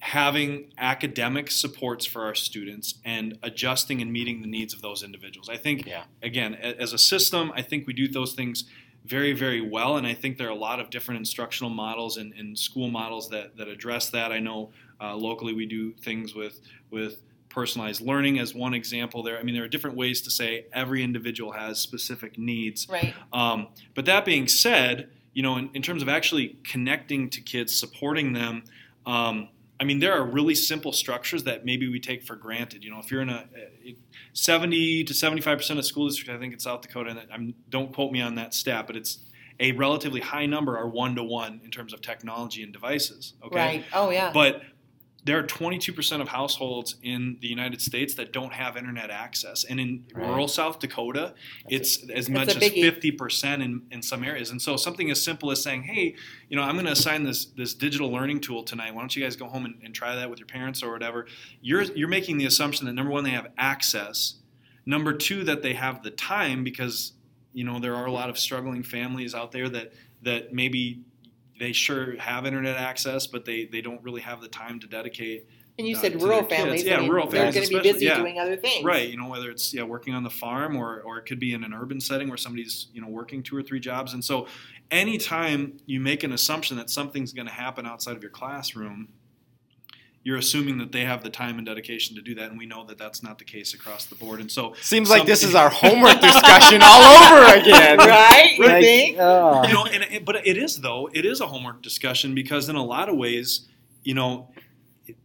having 0.00 0.70
academic 0.76 1.50
supports 1.50 2.04
for 2.04 2.24
our 2.24 2.34
students 2.34 2.96
and 3.06 3.38
adjusting 3.42 4.02
and 4.02 4.12
meeting 4.12 4.42
the 4.42 4.46
needs 4.46 4.74
of 4.74 4.82
those 4.82 5.02
individuals. 5.02 5.48
I 5.48 5.56
think, 5.56 5.86
Yeah. 5.86 6.04
again, 6.22 6.54
a- 6.60 6.78
as 6.78 6.92
a 6.92 6.98
system, 6.98 7.50
I 7.56 7.62
think 7.62 7.86
we 7.86 7.94
do 7.94 8.06
those 8.06 8.34
things 8.34 8.64
very, 9.06 9.32
very 9.32 9.62
well. 9.62 9.96
And 9.96 10.06
I 10.06 10.12
think 10.12 10.36
there 10.36 10.46
are 10.46 10.50
a 10.50 10.54
lot 10.54 10.78
of 10.78 10.90
different 10.90 11.20
instructional 11.20 11.70
models 11.70 12.18
and, 12.18 12.34
and 12.34 12.58
school 12.58 12.88
models 12.90 13.30
that, 13.30 13.56
that 13.56 13.66
address 13.68 14.10
that. 14.10 14.30
I 14.30 14.40
know 14.40 14.72
uh, 15.00 15.16
locally 15.16 15.54
we 15.54 15.64
do 15.64 15.92
things 15.94 16.34
with, 16.34 16.60
with 16.90 17.22
personalized 17.54 18.00
learning 18.00 18.40
as 18.40 18.52
one 18.52 18.74
example 18.74 19.22
there. 19.22 19.38
I 19.38 19.44
mean, 19.44 19.54
there 19.54 19.64
are 19.64 19.68
different 19.68 19.96
ways 19.96 20.20
to 20.22 20.30
say 20.30 20.66
every 20.72 21.04
individual 21.04 21.52
has 21.52 21.78
specific 21.78 22.36
needs. 22.36 22.88
Right. 22.90 23.14
Um, 23.32 23.68
but 23.94 24.06
that 24.06 24.24
being 24.24 24.48
said, 24.48 25.08
you 25.32 25.42
know, 25.42 25.56
in, 25.56 25.70
in 25.72 25.80
terms 25.80 26.02
of 26.02 26.08
actually 26.08 26.58
connecting 26.64 27.30
to 27.30 27.40
kids, 27.40 27.74
supporting 27.74 28.32
them, 28.32 28.64
um, 29.06 29.48
I 29.78 29.84
mean, 29.84 30.00
there 30.00 30.12
are 30.14 30.24
really 30.24 30.54
simple 30.54 30.92
structures 30.92 31.44
that 31.44 31.64
maybe 31.64 31.88
we 31.88 32.00
take 32.00 32.24
for 32.24 32.36
granted. 32.36 32.84
You 32.84 32.90
know, 32.90 32.98
if 32.98 33.10
you're 33.10 33.22
in 33.22 33.28
a, 33.28 33.44
a 33.84 33.96
70 34.32 35.04
to 35.04 35.14
75 35.14 35.58
percent 35.58 35.78
of 35.78 35.86
school 35.86 36.08
districts, 36.08 36.34
I 36.34 36.38
think 36.38 36.52
in 36.52 36.58
South 36.58 36.80
Dakota, 36.82 37.10
and 37.10 37.20
I'm, 37.32 37.54
don't 37.68 37.92
quote 37.92 38.12
me 38.12 38.20
on 38.20 38.34
that 38.36 38.54
stat, 38.54 38.86
but 38.86 38.96
it's 38.96 39.18
a 39.60 39.72
relatively 39.72 40.20
high 40.20 40.46
number 40.46 40.76
are 40.76 40.88
one 40.88 41.14
to 41.16 41.22
one 41.22 41.60
in 41.64 41.70
terms 41.70 41.92
of 41.92 42.02
technology 42.02 42.62
and 42.62 42.72
devices. 42.72 43.34
Okay, 43.44 43.56
Right. 43.56 43.84
Oh, 43.92 44.10
yeah. 44.10 44.30
but 44.32 44.62
there 45.24 45.38
are 45.38 45.42
22% 45.42 46.20
of 46.20 46.28
households 46.28 46.96
in 47.02 47.38
the 47.40 47.48
United 47.48 47.80
States 47.80 48.14
that 48.14 48.32
don't 48.32 48.52
have 48.52 48.76
internet 48.76 49.10
access. 49.10 49.64
And 49.64 49.80
in 49.80 50.04
Right. 50.12 50.28
rural 50.28 50.48
South 50.48 50.80
Dakota, 50.80 51.34
it's 51.68 52.08
as 52.10 52.28
much 52.28 52.48
as 52.48 52.56
50% 52.62 53.62
in, 53.62 53.82
in 53.90 54.02
some 54.02 54.22
areas. 54.22 54.50
And 54.50 54.60
so 54.60 54.76
something 54.76 55.10
as 55.10 55.22
simple 55.22 55.50
as 55.50 55.62
saying, 55.62 55.84
hey, 55.84 56.14
you 56.50 56.56
know, 56.56 56.62
I'm 56.62 56.74
going 56.74 56.84
to 56.84 56.92
assign 56.92 57.24
this, 57.24 57.46
this 57.46 57.72
digital 57.72 58.10
learning 58.10 58.40
tool 58.40 58.62
tonight. 58.62 58.94
Why 58.94 59.00
don't 59.00 59.16
you 59.16 59.22
guys 59.22 59.34
go 59.34 59.46
home 59.46 59.64
and, 59.64 59.76
and 59.82 59.94
try 59.94 60.14
that 60.14 60.28
with 60.28 60.38
your 60.38 60.46
parents 60.46 60.82
or 60.82 60.92
whatever? 60.92 61.26
You're, 61.62 61.82
you're 61.82 62.08
making 62.08 62.36
the 62.36 62.44
assumption 62.44 62.84
that 62.86 62.92
number 62.92 63.10
one, 63.10 63.24
they 63.24 63.30
have 63.30 63.48
access. 63.56 64.34
Number 64.84 65.14
two, 65.14 65.44
that 65.44 65.62
they 65.62 65.72
have 65.72 66.02
the 66.02 66.10
time 66.10 66.64
because, 66.64 67.12
you 67.54 67.64
know, 67.64 67.80
there 67.80 67.94
are 67.94 68.04
a 68.04 68.12
lot 68.12 68.28
of 68.28 68.38
struggling 68.38 68.82
families 68.82 69.34
out 69.34 69.52
there 69.52 69.70
that, 69.70 69.94
that 70.20 70.52
maybe 70.52 71.00
they 71.58 71.72
sure 71.72 72.18
have 72.18 72.46
internet 72.46 72.76
access, 72.76 73.26
but 73.26 73.44
they, 73.44 73.66
they 73.66 73.80
don't 73.80 74.02
really 74.02 74.20
have 74.20 74.40
the 74.40 74.48
time 74.48 74.80
to 74.80 74.86
dedicate. 74.86 75.48
and 75.78 75.86
you 75.86 75.96
uh, 75.96 76.00
said 76.00 76.20
rural 76.20 76.44
kids. 76.44 76.54
families. 76.54 76.84
Yeah, 76.84 76.96
I 76.96 77.00
mean, 77.00 77.10
rural 77.10 77.28
they're 77.28 77.52
families 77.52 77.70
going 77.70 77.82
to 77.82 77.88
be 77.88 77.92
busy 77.92 78.06
yeah. 78.06 78.18
doing 78.18 78.38
other 78.38 78.56
things. 78.56 78.84
Right, 78.84 79.08
you 79.08 79.16
know, 79.16 79.28
whether 79.28 79.50
it's 79.50 79.72
yeah 79.72 79.82
working 79.82 80.14
on 80.14 80.22
the 80.22 80.30
farm 80.30 80.76
or 80.76 81.00
or 81.02 81.18
it 81.18 81.26
could 81.26 81.38
be 81.38 81.54
in 81.54 81.64
an 81.64 81.72
urban 81.72 82.00
setting 82.00 82.28
where 82.28 82.36
somebody's 82.36 82.88
you 82.92 83.00
know 83.00 83.08
working 83.08 83.42
two 83.42 83.56
or 83.56 83.62
three 83.62 83.80
jobs, 83.80 84.14
and 84.14 84.24
so 84.24 84.46
anytime 84.90 85.78
you 85.86 86.00
make 86.00 86.22
an 86.22 86.32
assumption 86.32 86.76
that 86.76 86.90
something's 86.90 87.32
going 87.32 87.46
to 87.46 87.52
happen 87.52 87.86
outside 87.86 88.16
of 88.16 88.22
your 88.22 88.30
classroom, 88.30 89.08
you're 90.24 90.38
assuming 90.38 90.78
that 90.78 90.90
they 90.90 91.02
have 91.04 91.22
the 91.22 91.28
time 91.28 91.58
and 91.58 91.66
dedication 91.66 92.16
to 92.16 92.22
do 92.22 92.34
that, 92.34 92.48
and 92.50 92.58
we 92.58 92.64
know 92.64 92.84
that 92.86 92.96
that's 92.98 93.22
not 93.22 93.38
the 93.38 93.44
case 93.44 93.74
across 93.74 94.06
the 94.06 94.14
board. 94.14 94.40
And 94.40 94.50
so, 94.50 94.74
Seems 94.80 95.10
like 95.10 95.26
this 95.26 95.42
is 95.44 95.54
our 95.62 95.68
homework 95.68 96.18
discussion 96.20 96.80
all 96.82 97.02
over 97.02 97.58
again. 97.58 97.98
right? 97.98 98.54
You 98.56 98.64
Like, 98.66 99.16
oh. 99.20 99.66
you 99.66 99.72
know, 99.74 99.84
and 99.84 100.02
it, 100.04 100.24
but 100.24 100.46
it 100.46 100.56
is 100.56 100.80
though. 100.80 101.08
It 101.12 101.26
is 101.26 101.40
a 101.40 101.46
homework 101.46 101.82
discussion 101.82 102.34
because 102.34 102.68
in 102.70 102.76
a 102.76 102.84
lot 102.84 103.08
of 103.10 103.16
ways, 103.16 103.68
you 104.02 104.14
know, 104.14 104.48
it, 105.06 105.16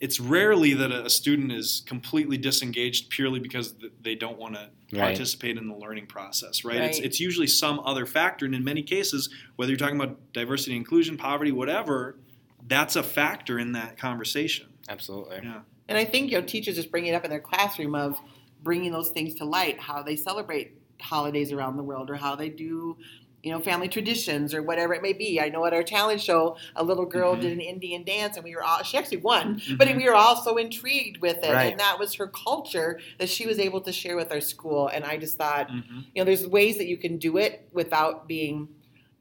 it's 0.00 0.18
rarely 0.18 0.74
that 0.74 0.90
a 0.90 1.08
student 1.08 1.52
is 1.52 1.84
completely 1.86 2.36
disengaged 2.36 3.10
purely 3.10 3.38
because 3.38 3.74
they 4.02 4.16
don't 4.16 4.38
want 4.38 4.56
to 4.56 4.68
Right. 4.94 5.04
participate 5.04 5.56
in 5.56 5.68
the 5.68 5.74
learning 5.74 6.06
process, 6.06 6.66
right? 6.66 6.76
It's 6.76 6.98
Right. 6.98 7.06
it's 7.06 7.18
usually 7.18 7.46
some 7.46 7.80
other 7.80 8.04
factor, 8.04 8.44
and 8.44 8.54
in 8.54 8.62
many 8.62 8.82
cases, 8.82 9.30
whether 9.56 9.70
you're 9.70 9.78
talking 9.78 9.96
about 9.96 10.18
diversity, 10.34 10.76
inclusion, 10.76 11.16
poverty, 11.16 11.50
whatever, 11.50 12.18
that's 12.66 12.96
a 12.96 13.02
factor 13.02 13.58
in 13.58 13.72
that 13.72 13.98
conversation. 13.98 14.66
Absolutely. 14.88 15.40
Yeah. 15.42 15.60
And 15.88 15.98
I 15.98 16.04
think 16.04 16.30
you 16.30 16.40
know 16.40 16.46
teachers 16.46 16.76
just 16.76 16.90
bring 16.90 17.06
it 17.06 17.12
up 17.14 17.24
in 17.24 17.30
their 17.30 17.40
classroom 17.40 17.94
of 17.94 18.18
bringing 18.62 18.92
those 18.92 19.10
things 19.10 19.34
to 19.36 19.44
light, 19.44 19.80
how 19.80 20.02
they 20.02 20.16
celebrate 20.16 20.72
holidays 21.00 21.52
around 21.52 21.76
the 21.76 21.82
world, 21.82 22.08
or 22.10 22.14
how 22.14 22.36
they 22.36 22.48
do, 22.48 22.96
you 23.42 23.50
know, 23.50 23.58
family 23.58 23.88
traditions 23.88 24.54
or 24.54 24.62
whatever 24.62 24.94
it 24.94 25.02
may 25.02 25.12
be. 25.12 25.40
I 25.40 25.48
know 25.48 25.64
at 25.64 25.74
our 25.74 25.82
talent 25.82 26.20
show, 26.20 26.56
a 26.76 26.84
little 26.84 27.04
girl 27.04 27.34
Mhm. 27.34 27.40
did 27.40 27.52
an 27.54 27.60
Indian 27.60 28.04
dance, 28.04 28.36
and 28.36 28.44
we 28.44 28.54
were 28.54 28.62
all 28.62 28.84
she 28.84 28.96
actually 28.96 29.16
won, 29.16 29.60
but 29.76 29.88
Mhm. 29.88 29.96
we 29.96 30.04
were 30.04 30.14
all 30.14 30.36
so 30.36 30.56
intrigued 30.58 31.18
with 31.20 31.38
it, 31.42 31.52
Right. 31.52 31.72
and 31.72 31.80
that 31.80 31.98
was 31.98 32.14
her 32.14 32.28
culture 32.28 33.00
that 33.18 33.28
she 33.28 33.46
was 33.46 33.58
able 33.58 33.80
to 33.80 33.92
share 33.92 34.14
with 34.14 34.30
our 34.30 34.40
school. 34.40 34.86
And 34.86 35.04
I 35.04 35.16
just 35.16 35.36
thought, 35.36 35.68
Mhm. 35.68 36.04
you 36.14 36.22
know, 36.22 36.24
there's 36.24 36.46
ways 36.46 36.78
that 36.78 36.86
you 36.86 36.96
can 36.96 37.18
do 37.18 37.36
it 37.36 37.68
without 37.72 38.28
being. 38.28 38.68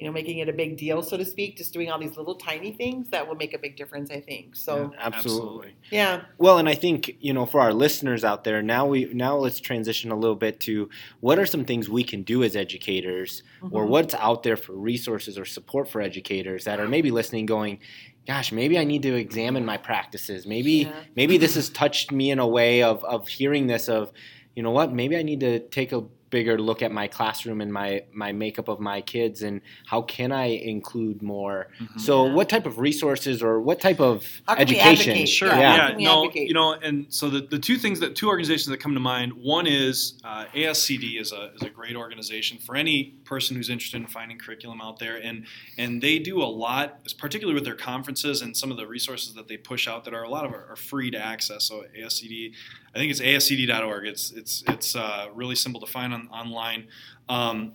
You 0.02 0.08
know, 0.08 0.14
making 0.14 0.40
it 0.40 0.50
a 0.50 0.54
big 0.54 0.78
deal, 0.78 1.04
so 1.04 1.16
to 1.16 1.24
speak, 1.24 1.58
just 1.58 1.74
doing 1.74 1.92
all 1.92 2.00
these 2.00 2.18
little 2.18 2.34
tiny 2.34 2.72
things 2.72 3.08
that 3.12 3.28
will 3.28 3.36
make 3.36 3.54
a 3.54 3.60
big 3.60 3.76
difference, 3.78 4.10
I 4.10 4.20
think. 4.20 4.56
So, 4.56 4.92
Absolutely. 5.00 5.76
yeah. 5.92 6.24
Well, 6.40 6.58
and 6.58 6.68
I 6.68 6.74
think 6.74 7.18
you 7.20 7.34
know, 7.34 7.46
for 7.46 7.60
our 7.60 7.72
listeners 7.72 8.24
out 8.24 8.44
there, 8.44 8.64
now 8.64 8.88
we 8.88 9.06
now 9.14 9.36
let's 9.38 9.60
transition 9.60 10.10
a 10.10 10.16
little 10.16 10.36
bit 10.36 10.60
to 10.62 10.90
what 11.20 11.38
are 11.38 11.46
some 11.46 11.66
things 11.66 11.88
we 11.88 12.04
can 12.04 12.24
do 12.24 12.44
as 12.44 12.56
educators, 12.56 13.44
or 13.70 13.86
Mhm. 13.86 13.90
what's 13.90 14.16
out 14.16 14.42
there 14.42 14.58
for 14.58 14.74
resources 14.74 15.38
or 15.38 15.46
support 15.46 15.88
for 15.88 16.02
educators 16.02 16.64
that 16.64 16.80
are 16.80 16.88
maybe 16.88 17.12
listening, 17.12 17.46
going, 17.46 17.78
"Gosh, 18.26 18.52
maybe 18.52 18.80
I 18.80 18.86
need 18.86 19.04
to 19.04 19.14
examine 19.14 19.64
my 19.66 19.78
practices. 19.78 20.48
Maybe 20.48 20.72
Yeah. 20.90 20.94
maybe 21.16 21.38
this 21.38 21.54
has 21.54 21.70
touched 21.70 22.12
me 22.12 22.32
in 22.32 22.40
a 22.40 22.48
way 22.48 22.82
of 22.82 23.04
of 23.06 23.28
hearing 23.28 23.68
this 23.68 23.88
of, 23.88 24.12
you 24.56 24.64
know 24.64 24.72
what? 24.72 24.92
Maybe 24.92 25.16
I 25.16 25.22
need 25.22 25.42
to 25.42 25.60
take 25.60 25.92
a 25.92 26.06
bigger 26.32 26.58
look 26.60 26.82
at 26.82 26.92
my 26.92 27.08
classroom 27.08 27.62
and 27.62 27.72
my 27.72 28.04
my 28.14 28.32
makeup 28.32 28.68
of 28.68 28.80
my 28.80 29.02
kids 29.02 29.44
and 29.44 29.62
how 29.86 30.02
can 30.02 30.32
I 30.32 30.46
include 30.46 31.22
more. 31.22 31.68
Mhm. 31.80 32.00
So, 32.00 32.26
Yeah. 32.26 32.34
what 32.34 32.50
type 32.50 32.66
of 32.66 32.80
resources 32.80 33.44
or 33.44 33.62
what 33.62 33.80
type 33.80 34.00
of 34.00 34.42
How 34.48 34.56
can 34.56 34.62
education? 34.64 35.12
advocate? 35.12 35.30
Sure. 35.30 35.50
Yeah. 35.50 35.60
Yeah. 35.60 35.92
How 35.92 35.98
no. 35.98 36.24
advocate? 36.24 36.48
You 36.48 36.54
know, 36.56 36.74
and 36.74 37.06
so 37.10 37.30
the, 37.30 37.42
the 37.42 37.60
two 37.60 37.78
things 37.78 38.00
that 38.00 38.16
two 38.16 38.28
organizations 38.30 38.68
that 38.68 38.78
come 38.80 38.94
to 38.96 39.00
mind. 39.00 39.34
One 39.34 39.68
is 39.68 40.20
uh, 40.24 40.46
ASCD 40.56 41.20
is 41.20 41.32
a 41.32 41.52
is 41.56 41.62
a 41.62 41.70
great 41.70 41.96
organization 41.96 42.58
for 42.58 42.76
any 42.76 43.14
person 43.26 43.56
who's 43.56 43.70
interested 43.70 43.98
in 44.02 44.08
finding 44.08 44.38
curriculum 44.40 44.82
out 44.82 44.98
there, 45.00 45.18
and 45.18 45.46
and 45.78 46.02
they 46.02 46.18
do 46.18 46.42
a 46.42 46.46
lot, 46.46 47.00
particularly 47.18 47.54
with 47.56 47.66
their 47.66 47.76
conferences 47.76 48.42
and 48.42 48.56
some 48.56 48.72
of 48.72 48.78
the 48.78 48.88
resources 48.88 49.34
that 49.34 49.48
they 49.48 49.58
push 49.58 49.88
out 49.88 50.06
that 50.06 50.14
are 50.14 50.24
a 50.24 50.30
lot 50.30 50.46
of 50.46 50.52
are, 50.54 50.66
are 50.72 50.76
free 50.76 51.12
to 51.12 51.18
access. 51.18 51.66
So 51.66 51.84
ASCD, 51.98 52.54
I 52.96 52.98
think 52.98 53.12
it's 53.12 53.20
ASCD.org. 53.22 54.06
It's 54.08 54.32
it's 54.32 54.64
it's 54.68 54.96
uh, 54.96 55.28
really 55.34 55.56
simple 55.56 55.82
to 55.82 55.88
find 55.88 56.14
on, 56.14 56.21
online. 56.30 56.88
Um, 57.30 57.74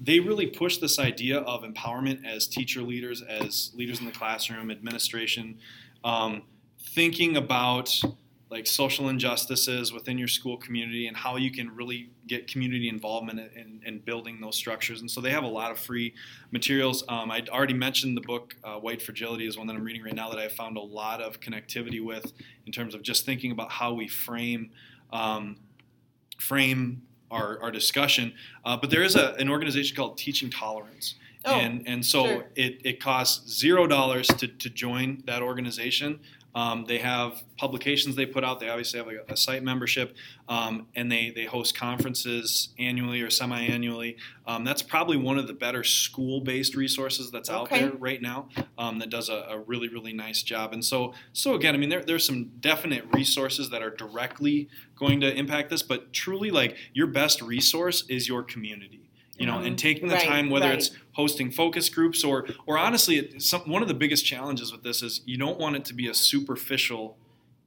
they 0.00 0.20
really 0.20 0.46
push 0.46 0.76
this 0.78 0.98
idea 0.98 1.38
of 1.38 1.62
empowerment 1.62 2.24
as 2.26 2.46
teacher 2.46 2.82
leaders, 2.82 3.22
as 3.22 3.72
leaders 3.74 4.00
in 4.00 4.06
the 4.06 4.12
classroom, 4.12 4.70
administration, 4.70 5.58
um, 6.04 6.42
thinking 6.78 7.36
about 7.36 7.90
like 8.48 8.66
social 8.66 9.08
injustices 9.08 9.92
within 9.92 10.16
your 10.16 10.28
school 10.28 10.56
community 10.56 11.08
and 11.08 11.16
how 11.16 11.36
you 11.36 11.50
can 11.50 11.74
really 11.74 12.10
get 12.28 12.46
community 12.46 12.88
involvement 12.88 13.40
in, 13.56 13.80
in 13.84 13.98
building 13.98 14.40
those 14.40 14.54
structures. 14.54 15.00
And 15.00 15.10
so 15.10 15.20
they 15.20 15.32
have 15.32 15.42
a 15.42 15.48
lot 15.48 15.72
of 15.72 15.78
free 15.78 16.14
materials. 16.52 17.02
Um, 17.08 17.30
I'd 17.30 17.48
already 17.48 17.74
mentioned 17.74 18.16
the 18.16 18.20
book 18.20 18.54
uh, 18.62 18.76
White 18.76 19.02
Fragility 19.02 19.48
is 19.48 19.58
one 19.58 19.66
that 19.66 19.74
I'm 19.74 19.82
reading 19.82 20.02
right 20.02 20.14
now 20.14 20.30
that 20.30 20.38
I 20.38 20.46
found 20.46 20.76
a 20.76 20.80
lot 20.80 21.20
of 21.20 21.40
connectivity 21.40 22.04
with 22.04 22.32
in 22.66 22.72
terms 22.72 22.94
of 22.94 23.02
just 23.02 23.26
thinking 23.26 23.50
about 23.50 23.72
how 23.72 23.92
we 23.94 24.06
frame 24.06 24.70
um, 25.12 25.56
frame 26.38 27.02
our, 27.30 27.60
our 27.62 27.70
discussion. 27.70 28.32
Uh, 28.64 28.76
but 28.76 28.90
there 28.90 29.02
is 29.02 29.16
a, 29.16 29.34
an 29.34 29.48
organization 29.48 29.96
called 29.96 30.18
Teaching 30.18 30.50
Tolerance. 30.50 31.14
Oh, 31.48 31.54
and 31.54 31.86
and 31.86 32.04
so 32.04 32.24
sure. 32.24 32.46
it, 32.56 32.80
it 32.82 33.00
costs 33.00 33.48
zero 33.52 33.86
dollars 33.86 34.26
to, 34.26 34.48
to 34.48 34.68
join 34.68 35.22
that 35.26 35.42
organization. 35.42 36.18
Um, 36.56 36.86
they 36.86 36.98
have 36.98 37.44
publications 37.58 38.16
they 38.16 38.24
put 38.24 38.42
out. 38.42 38.60
They 38.60 38.70
obviously 38.70 38.98
have 38.98 39.06
like 39.06 39.18
a, 39.28 39.34
a 39.34 39.36
site 39.36 39.62
membership, 39.62 40.16
um, 40.48 40.86
and 40.96 41.12
they, 41.12 41.30
they 41.30 41.44
host 41.44 41.76
conferences 41.76 42.70
annually 42.78 43.20
or 43.20 43.28
semi-annually. 43.30 44.16
Um, 44.46 44.64
that's 44.64 44.80
probably 44.82 45.18
one 45.18 45.36
of 45.38 45.46
the 45.48 45.52
better 45.52 45.84
school-based 45.84 46.74
resources 46.74 47.30
that's 47.30 47.50
out 47.50 47.64
Okay. 47.64 47.82
there 47.82 47.92
right 47.92 48.22
now. 48.22 48.48
Um, 48.78 48.98
that 49.00 49.10
does 49.10 49.28
a, 49.28 49.46
a 49.50 49.58
really 49.60 49.88
really 49.88 50.14
nice 50.14 50.42
job. 50.42 50.72
And 50.72 50.82
so 50.84 51.12
so 51.32 51.54
again, 51.54 51.74
I 51.74 51.78
mean, 51.78 51.90
there, 51.90 52.02
there's 52.02 52.24
some 52.26 52.52
definite 52.60 53.04
resources 53.12 53.68
that 53.70 53.82
are 53.82 53.90
directly 53.90 54.68
going 54.96 55.20
to 55.20 55.34
impact 55.34 55.68
this, 55.70 55.82
but 55.82 56.12
truly, 56.12 56.50
like 56.50 56.76
your 56.94 57.06
best 57.06 57.42
resource 57.42 58.04
is 58.08 58.28
your 58.28 58.42
community. 58.42 59.05
You 59.38 59.46
know, 59.46 59.58
and 59.58 59.66
mm-hmm. 59.66 59.74
taking 59.76 60.08
the 60.08 60.14
Right, 60.14 60.26
time, 60.26 60.48
whether 60.50 60.66
right. 60.66 60.78
it's 60.78 60.90
hosting 61.12 61.50
focus 61.50 61.88
groups 61.88 62.24
or 62.24 62.46
or 62.66 62.78
honestly 62.78 63.16
it, 63.18 63.42
some, 63.42 63.60
one 63.62 63.82
of 63.82 63.88
the 63.88 63.94
biggest 63.94 64.24
challenges 64.24 64.72
with 64.72 64.82
this 64.82 65.02
is 65.02 65.20
you 65.26 65.36
don't 65.36 65.58
want 65.58 65.76
it 65.76 65.84
to 65.86 65.94
be 65.94 66.08
a 66.08 66.14
superficial 66.14 67.16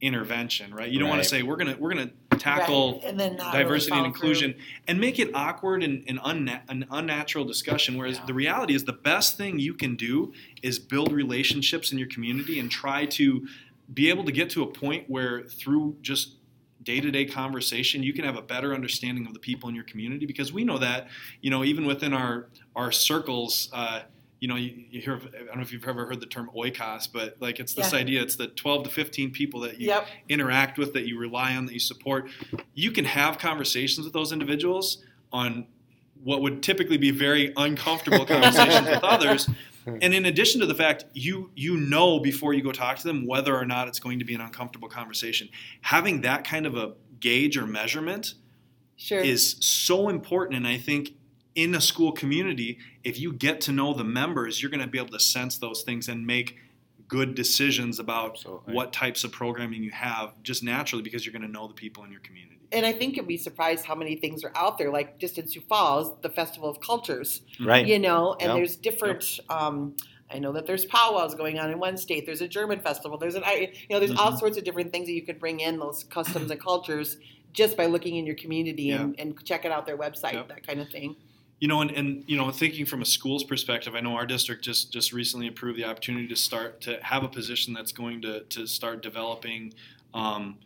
intervention 0.00 0.72
right 0.74 0.90
you 0.90 0.98
don't 0.98 1.10
want 1.10 1.22
to 1.22 1.28
say 1.28 1.42
we're 1.42 1.56
gonna 1.56 1.76
we're 1.78 1.90
gonna 1.92 2.10
tackle 2.38 2.94
Right. 2.94 3.04
and 3.04 3.20
then 3.20 3.36
not 3.36 3.52
really 3.52 3.64
diversity 3.64 3.92
and 3.92 3.98
follow 3.98 4.06
inclusion 4.06 4.54
and 4.88 4.98
make 4.98 5.18
it 5.18 5.30
awkward 5.34 5.82
and, 5.82 6.02
and 6.08 6.18
unna- 6.24 6.62
an 6.70 6.86
unnatural 6.90 7.44
discussion 7.44 7.98
whereas 7.98 8.16
Yeah. 8.16 8.24
the 8.26 8.34
reality 8.34 8.74
is 8.74 8.84
the 8.84 8.94
best 8.94 9.36
thing 9.36 9.58
you 9.58 9.74
can 9.74 9.96
do 9.96 10.32
is 10.62 10.78
build 10.78 11.12
relationships 11.12 11.92
in 11.92 11.98
your 11.98 12.08
community 12.08 12.58
and 12.58 12.70
try 12.70 13.04
to 13.06 13.46
be 13.92 14.08
able 14.08 14.24
to 14.24 14.32
get 14.32 14.48
to 14.50 14.62
a 14.62 14.66
point 14.66 15.04
where 15.08 15.42
through 15.44 15.96
just 16.00 16.36
day-to-day 16.82 17.26
conversation 17.26 18.02
you 18.02 18.12
can 18.12 18.24
have 18.24 18.36
a 18.36 18.42
better 18.42 18.74
understanding 18.74 19.26
of 19.26 19.34
the 19.34 19.38
people 19.38 19.68
in 19.68 19.74
your 19.74 19.84
community 19.84 20.26
because 20.26 20.52
we 20.52 20.64
know 20.64 20.78
that 20.78 21.08
you 21.42 21.50
know 21.50 21.62
even 21.64 21.84
within 21.86 22.12
our 22.14 22.48
our 22.74 22.90
circles 22.90 23.68
uh, 23.74 24.00
you 24.40 24.48
know 24.48 24.56
you, 24.56 24.72
you 24.90 25.00
hear 25.00 25.16
i 25.34 25.44
don't 25.44 25.56
know 25.56 25.62
if 25.62 25.72
you've 25.72 25.86
ever 25.86 26.06
heard 26.06 26.20
the 26.20 26.26
term 26.26 26.48
oikos 26.56 27.06
but 27.12 27.36
like 27.40 27.60
it's 27.60 27.74
this 27.74 27.92
Yeah. 27.92 27.98
idea 27.98 28.22
it's 28.22 28.36
the 28.36 28.46
12 28.48 28.84
to 28.84 28.90
15 28.90 29.30
people 29.32 29.60
that 29.60 29.78
you 29.80 29.88
Yep. 29.88 30.06
interact 30.30 30.78
with 30.78 30.94
that 30.94 31.06
you 31.06 31.18
rely 31.18 31.54
on 31.54 31.66
that 31.66 31.74
you 31.74 31.80
support 31.80 32.30
you 32.74 32.90
can 32.92 33.04
have 33.04 33.38
conversations 33.38 34.04
with 34.04 34.14
those 34.14 34.32
individuals 34.32 35.02
on 35.32 35.66
what 36.22 36.42
would 36.42 36.62
typically 36.62 36.96
be 36.98 37.10
very 37.10 37.52
uncomfortable 37.56 38.24
conversations 38.36 38.88
with 38.88 39.04
others 39.04 39.48
Mm-hmm. 39.90 39.98
and 40.02 40.14
in 40.14 40.24
addition 40.26 40.60
to 40.60 40.66
the 40.66 40.74
fact 40.74 41.04
you 41.12 41.50
you 41.54 41.76
know 41.76 42.20
before 42.20 42.54
you 42.54 42.62
go 42.62 42.72
talk 42.72 42.96
to 42.98 43.04
them 43.04 43.26
whether 43.26 43.56
or 43.56 43.64
not 43.64 43.88
it's 43.88 43.98
going 44.00 44.18
to 44.18 44.24
be 44.24 44.34
an 44.34 44.40
uncomfortable 44.40 44.88
conversation 44.88 45.48
having 45.82 46.20
that 46.22 46.44
kind 46.44 46.66
of 46.66 46.76
a 46.76 46.94
gauge 47.20 47.56
or 47.56 47.66
measurement 47.66 48.34
Sure. 48.96 49.20
is 49.20 49.56
so 49.60 50.08
important 50.10 50.56
and 50.58 50.66
i 50.66 50.76
think 50.76 51.12
in 51.54 51.74
a 51.74 51.80
school 51.80 52.12
community 52.12 52.78
if 53.02 53.18
you 53.18 53.32
get 53.32 53.60
to 53.62 53.72
know 53.72 53.94
the 53.94 54.04
members 54.04 54.60
you're 54.60 54.70
going 54.70 54.80
to 54.82 54.86
be 54.86 54.98
able 54.98 55.08
to 55.08 55.20
sense 55.20 55.56
those 55.58 55.82
things 55.82 56.08
and 56.08 56.26
make 56.26 56.56
good 57.08 57.34
decisions 57.34 57.98
about 57.98 58.32
Absolutely. 58.36 58.74
what 58.74 58.92
types 58.92 59.24
of 59.24 59.32
programming 59.32 59.82
you 59.82 59.90
have 59.90 60.32
just 60.42 60.62
naturally 60.62 61.02
because 61.02 61.24
you're 61.24 61.32
going 61.32 61.42
to 61.42 61.48
know 61.50 61.66
the 61.66 61.74
people 61.74 62.04
in 62.04 62.10
your 62.12 62.20
community 62.20 62.59
and 62.72 62.86
I 62.86 62.92
think 62.92 63.16
you'd 63.16 63.26
be 63.26 63.36
surprised 63.36 63.84
how 63.84 63.94
many 63.94 64.16
things 64.16 64.44
are 64.44 64.52
out 64.54 64.78
there. 64.78 64.90
Like 64.90 65.18
just 65.18 65.38
in 65.38 65.46
Sioux 65.48 65.60
Falls, 65.62 66.16
the 66.22 66.28
Festival 66.30 66.68
of 66.68 66.80
Cultures, 66.80 67.42
Right. 67.58 67.86
you 67.86 67.98
know, 67.98 68.32
and 68.34 68.48
Yep. 68.48 68.56
there's 68.56 68.76
different. 68.76 69.40
Um, 69.48 69.96
I 70.32 70.38
know 70.38 70.52
that 70.52 70.64
there's 70.66 70.84
powwows 70.84 71.34
going 71.34 71.58
on 71.58 71.70
in 71.70 71.80
one 71.80 71.96
state. 71.96 72.24
There's 72.26 72.40
a 72.40 72.46
German 72.48 72.78
festival. 72.80 73.18
There's 73.18 73.34
an, 73.34 73.42
I- 73.44 73.72
you 73.72 73.88
know, 73.90 73.98
there's 73.98 74.12
all 74.16 74.32
Mhm. 74.32 74.38
sorts 74.38 74.56
of 74.56 74.62
different 74.64 74.92
things 74.92 75.06
that 75.06 75.12
you 75.12 75.22
could 75.22 75.40
bring 75.40 75.58
in 75.58 75.78
those 75.80 76.04
customs 76.04 76.50
and 76.52 76.60
cultures 76.60 77.16
just 77.52 77.76
by 77.76 77.86
looking 77.86 78.14
in 78.14 78.24
your 78.26 78.36
community 78.36 78.90
and, 78.90 79.18
and 79.18 79.44
checking 79.44 79.72
out 79.72 79.86
their 79.86 79.98
website, 79.98 80.34
Yep. 80.34 80.48
that 80.48 80.64
kind 80.64 80.80
of 80.80 80.88
thing. 80.88 81.16
You 81.58 81.66
know, 81.66 81.80
and, 81.80 81.90
and 81.90 82.22
you 82.28 82.36
know, 82.36 82.48
thinking 82.52 82.86
from 82.86 83.02
a 83.02 83.04
school's 83.04 83.42
perspective, 83.42 83.96
I 83.96 84.00
know 84.00 84.14
our 84.14 84.24
district 84.24 84.62
just 84.64 84.92
just 84.92 85.12
recently 85.12 85.48
approved 85.48 85.76
the 85.78 85.84
opportunity 85.84 86.28
to 86.28 86.36
start 86.36 86.80
to 86.82 86.98
have 87.02 87.24
a 87.24 87.28
position 87.28 87.74
that's 87.74 87.90
going 87.92 88.22
to 88.22 88.40
to 88.44 88.66
start 88.68 89.02
developing, 89.02 89.74
um, 90.14 90.58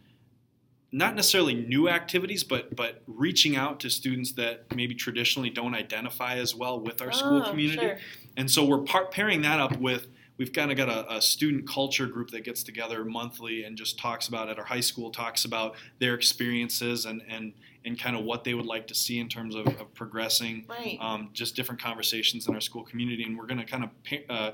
not 0.95 1.17
necessarily 1.17 1.55
new 1.55 1.89
activities, 1.89 2.45
but 2.45 2.75
but 2.77 3.03
reaching 3.07 3.57
out 3.57 3.81
to 3.81 3.91
students 3.91 4.33
that 4.33 4.65
maybe 4.75 4.95
traditionally 4.95 5.51
don't 5.51 5.75
identify 5.75 6.37
as 6.37 6.55
well 6.55 6.79
with 6.81 7.03
our 7.03 7.13
school 7.13 7.43
Oh, 7.45 7.51
community. 7.51 7.81
sure. 7.81 7.99
And 8.37 8.51
so 8.51 8.65
we're 8.65 8.83
par- 8.83 9.07
pairing 9.07 9.43
that 9.43 9.59
up 9.61 9.77
with 9.79 10.07
we've 10.37 10.53
kind 10.53 10.71
of 10.71 10.77
got 10.77 10.89
a, 10.89 11.15
a 11.17 11.23
student 11.23 11.69
culture 11.69 12.07
group 12.07 12.31
that 12.31 12.43
gets 12.45 12.63
together 12.65 13.05
monthly 13.05 13.65
and 13.65 13.77
just 13.77 13.99
talks 13.99 14.27
about 14.29 14.49
at 14.49 14.59
our 14.59 14.65
high 14.65 14.81
school 14.81 15.11
talks 15.11 15.45
about 15.45 15.75
their 15.99 16.15
experiences 16.15 17.07
and 17.07 17.23
and 17.29 17.53
and 17.87 17.99
kind 18.01 18.17
of 18.17 18.25
what 18.25 18.45
they 18.45 18.55
would 18.55 18.65
like 18.67 18.87
to 18.87 18.95
see 18.95 19.19
in 19.19 19.29
terms 19.29 19.55
of, 19.55 19.67
of 19.67 19.93
progressing 19.95 20.65
Right. 20.69 20.97
um, 21.01 21.31
just 21.33 21.55
different 21.57 21.81
conversations 21.83 22.47
in 22.49 22.55
our 22.55 22.61
school 22.61 22.83
community 22.85 23.25
and 23.25 23.37
we're 23.37 23.47
going 23.47 23.59
to 23.61 23.67
kind 23.67 23.85
of 23.85 23.91
pa- 24.05 24.33
uh, 24.35 24.51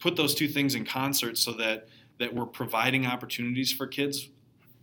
put 0.00 0.16
those 0.16 0.34
two 0.34 0.48
things 0.48 0.74
in 0.74 0.84
concert 0.84 1.38
so 1.38 1.52
that 1.52 1.88
that 2.18 2.32
we're 2.34 2.46
providing 2.46 3.06
opportunities 3.06 3.72
for 3.72 3.86
kids 3.86 4.28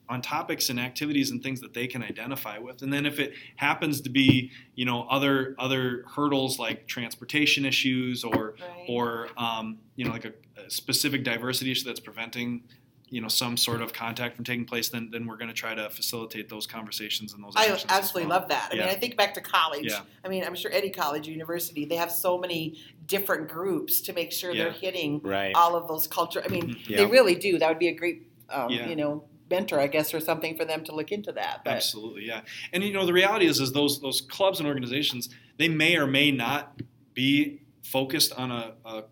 on 0.09 0.21
topics 0.23 0.69
and 0.69 0.79
activities 0.79 1.29
and 1.31 1.41
things 1.43 1.61
that 1.61 1.73
they 1.73 1.85
can 1.87 2.01
identify 2.03 2.57
with 2.57 2.81
and 2.81 2.91
then 2.91 3.05
if 3.05 3.19
it 3.19 3.33
happens 3.57 4.01
to 4.01 4.09
be 4.09 4.51
you 4.73 4.83
know 4.83 5.03
other 5.03 5.55
other 5.59 6.03
hurdles 6.15 6.57
like 6.57 6.87
transportation 6.87 7.63
issues 7.63 8.23
or 8.23 8.55
Right. 8.59 8.85
or 8.89 9.29
um, 9.37 9.77
you 9.95 10.05
know 10.05 10.11
like 10.11 10.25
a, 10.25 10.33
a 10.65 10.69
specific 10.69 11.23
diversity 11.23 11.71
issue 11.71 11.85
that's 11.85 11.99
preventing 11.99 12.63
you 13.11 13.21
know 13.21 13.27
some 13.27 13.55
sort 13.55 13.81
of 13.81 13.93
contact 13.93 14.35
from 14.35 14.45
taking 14.45 14.65
place 14.65 14.89
then 14.89 15.09
then 15.11 15.27
we're 15.27 15.37
going 15.37 15.47
to 15.47 15.53
try 15.53 15.75
to 15.75 15.89
facilitate 15.91 16.49
those 16.49 16.65
conversations 16.65 17.33
and 17.33 17.43
those 17.43 17.53
I 17.55 17.67
absolutely 17.89 18.27
well. 18.29 18.39
love 18.39 18.49
that. 18.49 18.69
I 18.71 18.75
mean, 18.75 18.83
I 18.85 18.95
think 18.95 19.15
back 19.17 19.33
to 19.35 19.41
college. 19.41 19.85
Yeah. 19.89 20.01
I 20.23 20.27
mean, 20.27 20.43
I'm 20.43 20.53
sure 20.55 20.71
any 20.71 20.89
college, 20.91 21.27
university, 21.27 21.85
they 21.85 21.95
have 21.95 22.11
so 22.11 22.37
many 22.37 22.77
different 23.07 23.47
groups 23.47 24.01
to 24.01 24.13
make 24.13 24.31
sure 24.31 24.53
they're 24.55 24.71
hitting 24.71 25.21
Right. 25.23 25.53
all 25.55 25.75
of 25.75 25.87
those 25.87 26.05
culture. 26.07 26.41
I 26.43 26.49
mean, 26.49 26.77
Yeah. 26.87 26.97
they 26.97 27.05
really 27.07 27.33
do. 27.35 27.57
That 27.59 27.69
would 27.69 27.79
be 27.79 27.87
a 27.87 27.93
great, 27.95 28.27
um, 28.49 28.69
Yeah. 28.69 28.87
you 28.89 28.95
know, 28.95 29.23
mentor, 29.49 29.79
I 29.79 29.87
guess, 29.87 30.13
or 30.13 30.19
something 30.19 30.57
for 30.57 30.65
them 30.65 30.83
to 30.85 30.95
look 30.95 31.11
into 31.11 31.31
that. 31.33 31.61
But 31.65 31.73
Absolutely, 31.75 32.25
yeah. 32.25 32.41
And 32.73 32.83
you 32.83 32.93
know, 32.93 33.05
the 33.05 33.13
reality 33.13 33.45
is, 33.45 33.59
is 33.59 33.71
those 33.71 33.99
those 34.01 34.21
clubs 34.21 34.59
and 34.59 34.67
organizations, 34.67 35.29
they 35.57 35.67
may 35.69 35.97
or 35.97 36.07
may 36.07 36.31
not 36.31 36.81
be 37.13 37.61
focused 37.83 38.31
on 38.33 38.51
a, 38.51 38.73
a 38.85 39.03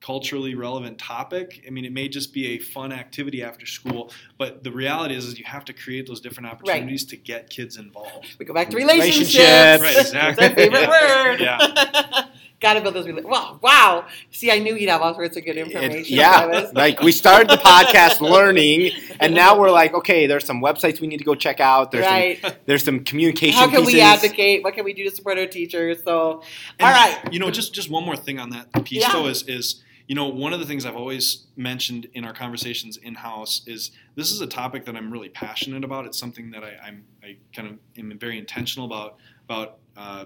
culturally 0.00 0.54
relevant 0.54 0.96
topic. 0.98 1.62
I 1.66 1.70
mean, 1.70 1.84
it 1.84 1.92
may 1.92 2.08
just 2.08 2.32
be 2.32 2.54
a 2.54 2.58
fun 2.58 2.92
activity 2.92 3.42
after 3.42 3.66
school. 3.66 4.12
But 4.38 4.62
the 4.62 4.70
reality 4.70 5.14
is, 5.16 5.24
is 5.26 5.38
you 5.38 5.44
have 5.44 5.64
to 5.66 5.72
create 5.72 6.06
those 6.06 6.20
different 6.20 6.48
opportunities 6.48 7.04
to 7.06 7.16
get 7.16 7.50
kids 7.50 7.76
involved. 7.76 8.36
we 8.38 8.44
go 8.46 8.54
back 8.54 8.70
to 8.70 8.76
Relationships. 8.76 9.34
relationships. 9.36 9.82
Right, 9.82 9.98
exactly. 9.98 10.48
That's 10.48 10.50
our 10.50 10.54
favorite 10.54 10.80
Yeah. 10.88 11.28
word. 11.28 11.40
Yeah. 11.40 12.24
Got 12.60 12.74
to 12.74 12.80
build 12.80 12.94
those 12.96 13.06
relationships. 13.06 13.30
Wow, 13.30 13.60
wow. 13.62 14.06
See, 14.32 14.50
I 14.50 14.58
knew 14.58 14.74
you'd 14.74 14.88
have 14.90 15.00
all 15.00 15.14
sorts 15.14 15.36
of 15.36 15.44
good 15.44 15.56
It- 15.56 15.68
information. 15.68 16.16
yeah, 16.16 16.70
like 16.74 17.00
we 17.00 17.12
started 17.12 17.48
the 17.48 17.56
podcast 17.56 18.20
learning, 18.20 18.90
and 19.20 19.32
now 19.32 19.56
we're 19.58 19.70
like, 19.70 19.94
okay, 19.94 20.26
there's 20.26 20.44
some 20.44 20.60
websites 20.60 21.00
we 21.00 21.06
need 21.06 21.18
to 21.18 21.24
go 21.24 21.36
check 21.36 21.60
out. 21.60 21.92
There's 21.92 22.04
right. 22.04 22.40
some, 22.40 22.52
there's 22.66 22.84
some 22.84 23.04
communication. 23.04 23.54
How 23.60 23.68
can 23.68 23.80
pieces. 23.80 23.94
we 23.94 24.00
advocate? 24.00 24.64
What 24.64 24.74
can 24.74 24.84
we 24.84 24.92
do 24.92 25.04
to 25.08 25.14
support 25.14 25.38
our 25.38 25.46
teachers? 25.46 26.02
So, 26.02 26.42
And, 26.80 26.86
all 26.86 26.90
right. 26.92 27.32
You 27.32 27.38
know, 27.38 27.50
just 27.52 27.74
just 27.74 27.90
one 27.90 28.04
more 28.04 28.16
thing 28.16 28.40
on 28.40 28.50
that 28.50 28.72
piece 28.84 29.02
Yeah. 29.02 29.12
though 29.12 29.28
is 29.28 29.44
is 29.44 29.84
you 30.08 30.16
know 30.16 30.26
one 30.26 30.52
of 30.52 30.58
the 30.58 30.66
things 30.66 30.84
I've 30.84 30.96
always 30.96 31.46
mentioned 31.56 32.08
in 32.14 32.24
our 32.24 32.32
conversations 32.32 32.96
in 32.96 33.14
house 33.14 33.62
is 33.68 33.92
this 34.16 34.32
is 34.32 34.40
a 34.40 34.46
topic 34.48 34.84
that 34.86 34.96
I'm 34.96 35.12
really 35.12 35.28
passionate 35.28 35.84
about. 35.84 36.06
It's 36.06 36.18
something 36.18 36.50
that 36.50 36.64
I, 36.64 36.72
I'm 36.84 37.04
I 37.22 37.36
kind 37.54 37.68
of 37.68 37.74
am 37.96 38.18
very 38.18 38.36
intentional 38.36 38.86
about 38.86 39.16
about 39.48 39.78
uh, 39.96 40.24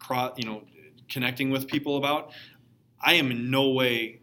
cro- 0.00 0.32
you 0.36 0.44
know 0.44 0.62
connecting 1.12 1.50
with 1.50 1.68
people 1.68 1.96
about. 1.96 2.32
I 3.00 3.14
am 3.14 3.30
in 3.30 3.50
no 3.50 3.68
way 3.70 4.20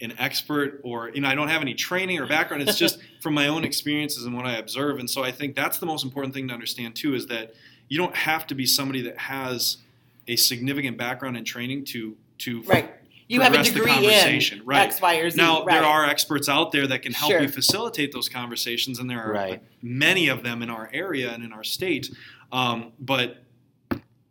an 0.00 0.14
expert 0.18 0.80
or 0.82 1.10
you 1.10 1.20
know 1.20 1.28
I 1.28 1.34
don't 1.34 1.48
have 1.48 1.62
any 1.62 1.74
training 1.74 2.18
or 2.18 2.26
background. 2.26 2.62
It's 2.68 2.78
just 2.78 2.98
from 3.20 3.34
my 3.34 3.48
own 3.48 3.64
experiences 3.64 4.24
and 4.24 4.36
what 4.36 4.46
I 4.46 4.56
observe. 4.56 4.98
And 4.98 5.08
so 5.08 5.22
I 5.22 5.30
think 5.30 5.54
that's 5.54 5.78
the 5.78 5.86
most 5.86 6.04
important 6.04 6.34
thing 6.34 6.48
to 6.48 6.54
understand 6.54 6.96
too 6.96 7.14
is 7.14 7.26
that 7.28 7.54
you 7.88 7.98
don't 7.98 8.16
have 8.16 8.46
to 8.48 8.54
be 8.54 8.66
somebody 8.66 9.02
that 9.02 9.16
has 9.18 9.78
a 10.26 10.36
significant 10.36 10.96
background 10.96 11.36
and 11.36 11.46
training 11.46 11.84
to 11.86 12.16
to 12.38 12.62
Right. 12.62 12.90
You 13.28 13.40
have 13.40 13.52
a 13.52 13.56
progress 13.56 13.68
the 13.68 13.74
degree 13.78 14.58
in 14.58 14.66
right. 14.66 14.88
X, 14.88 15.00
Y, 15.00 15.16
or 15.16 15.30
Z. 15.30 15.36
now 15.36 15.64
right. 15.64 15.74
there 15.80 15.84
are 15.84 16.04
experts 16.04 16.48
out 16.50 16.70
there 16.72 16.86
that 16.88 17.00
can 17.02 17.12
help 17.12 17.30
Sure. 17.30 17.40
you 17.40 17.48
facilitate 17.48 18.12
those 18.12 18.28
conversations, 18.28 18.98
and 18.98 19.08
there 19.08 19.22
are 19.22 19.32
Right. 19.32 19.62
many 19.80 20.28
of 20.28 20.42
them 20.42 20.60
in 20.60 20.68
our 20.68 20.90
area 20.92 21.32
and 21.32 21.42
in 21.42 21.50
our 21.52 21.64
state. 21.64 22.10
Um, 22.50 22.92
but 22.98 23.42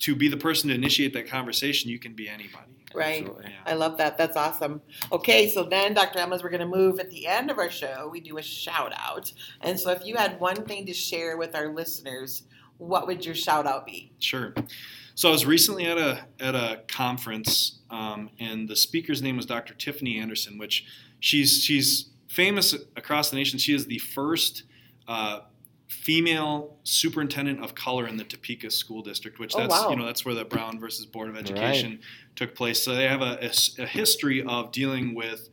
to 0.02 0.16
be 0.16 0.28
the 0.28 0.38
person 0.38 0.70
to 0.70 0.76
initiate 0.76 1.14
that 1.14 1.28
conversation, 1.28 1.90
you 1.90 2.00
can 2.00 2.14
be 2.14 2.28
anybody. 2.28 2.72
Right. 2.94 3.22
Absolutely. 3.22 3.46
Yeah. 3.50 3.72
I 3.72 3.74
love 3.76 3.98
that. 3.98 4.18
That's 4.18 4.36
awesome. 4.36 4.82
Okay, 5.12 5.48
so 5.48 5.64
then, 5.64 5.94
Dr. 5.94 6.20
Emmas, 6.20 6.44
we're 6.44 6.50
going 6.50 6.60
to 6.60 6.66
move 6.66 7.00
at 7.00 7.10
the 7.10 7.26
end 7.26 7.50
of 7.50 7.58
our 7.58 7.70
show. 7.70 8.10
We 8.12 8.20
do 8.20 8.38
a 8.38 8.42
shout 8.42 8.92
out. 8.98 9.32
And 9.62 9.80
so, 9.80 9.92
if 9.92 10.06
you 10.06 10.16
had 10.16 10.40
one 10.40 10.66
thing 10.66 10.86
to 10.88 10.94
share 10.94 11.38
with 11.38 11.56
our 11.56 11.70
listeners, 11.70 12.44
what 12.78 13.08
would 13.08 13.26
your 13.26 13.36
shout 13.36 13.66
out 13.66 13.86
be? 13.86 14.12
Sure. 14.20 14.54
So 15.16 15.30
I 15.30 15.32
was 15.32 15.46
recently 15.46 15.86
at 15.86 15.98
a 15.98 16.26
at 16.40 16.56
a 16.56 16.82
conference, 16.88 17.80
um, 17.90 18.30
and 18.40 18.68
the 18.68 18.76
speaker's 18.76 19.22
name 19.22 19.38
was 19.38 19.46
Dr. 19.46 19.74
Tiffany 19.74 20.18
Anderson, 20.20 20.58
which 20.58 20.86
she's 21.20 21.64
she's 21.64 22.10
famous 22.28 22.74
across 22.96 23.30
the 23.30 23.36
nation. 23.36 23.60
She 23.60 23.74
is 23.74 23.86
the 23.86 24.00
first 24.00 24.64
uh, 25.08 25.42
female 25.92 26.78
superintendent 26.84 27.62
of 27.62 27.76
color 27.76 28.08
in 28.08 28.16
the 28.16 28.24
Topeka 28.24 28.72
School 28.72 29.02
District, 29.02 29.38
which 29.40 29.54
Oh, 29.56 29.60
that's 29.60 29.70
wow. 29.72 29.90
you 29.90 29.98
know 29.98 30.06
that's 30.06 30.24
where 30.24 30.34
the 30.34 30.46
Brown 30.46 30.80
versus 30.80 31.06
Board 31.06 31.30
of 31.30 31.36
Education 31.36 32.00
took 32.36 32.56
place. 32.56 32.82
So 32.82 32.96
they 32.96 33.08
have 33.08 33.22
a 33.22 33.36
history 33.86 34.42
of 34.42 34.72
dealing 34.72 35.14
with 35.14 35.50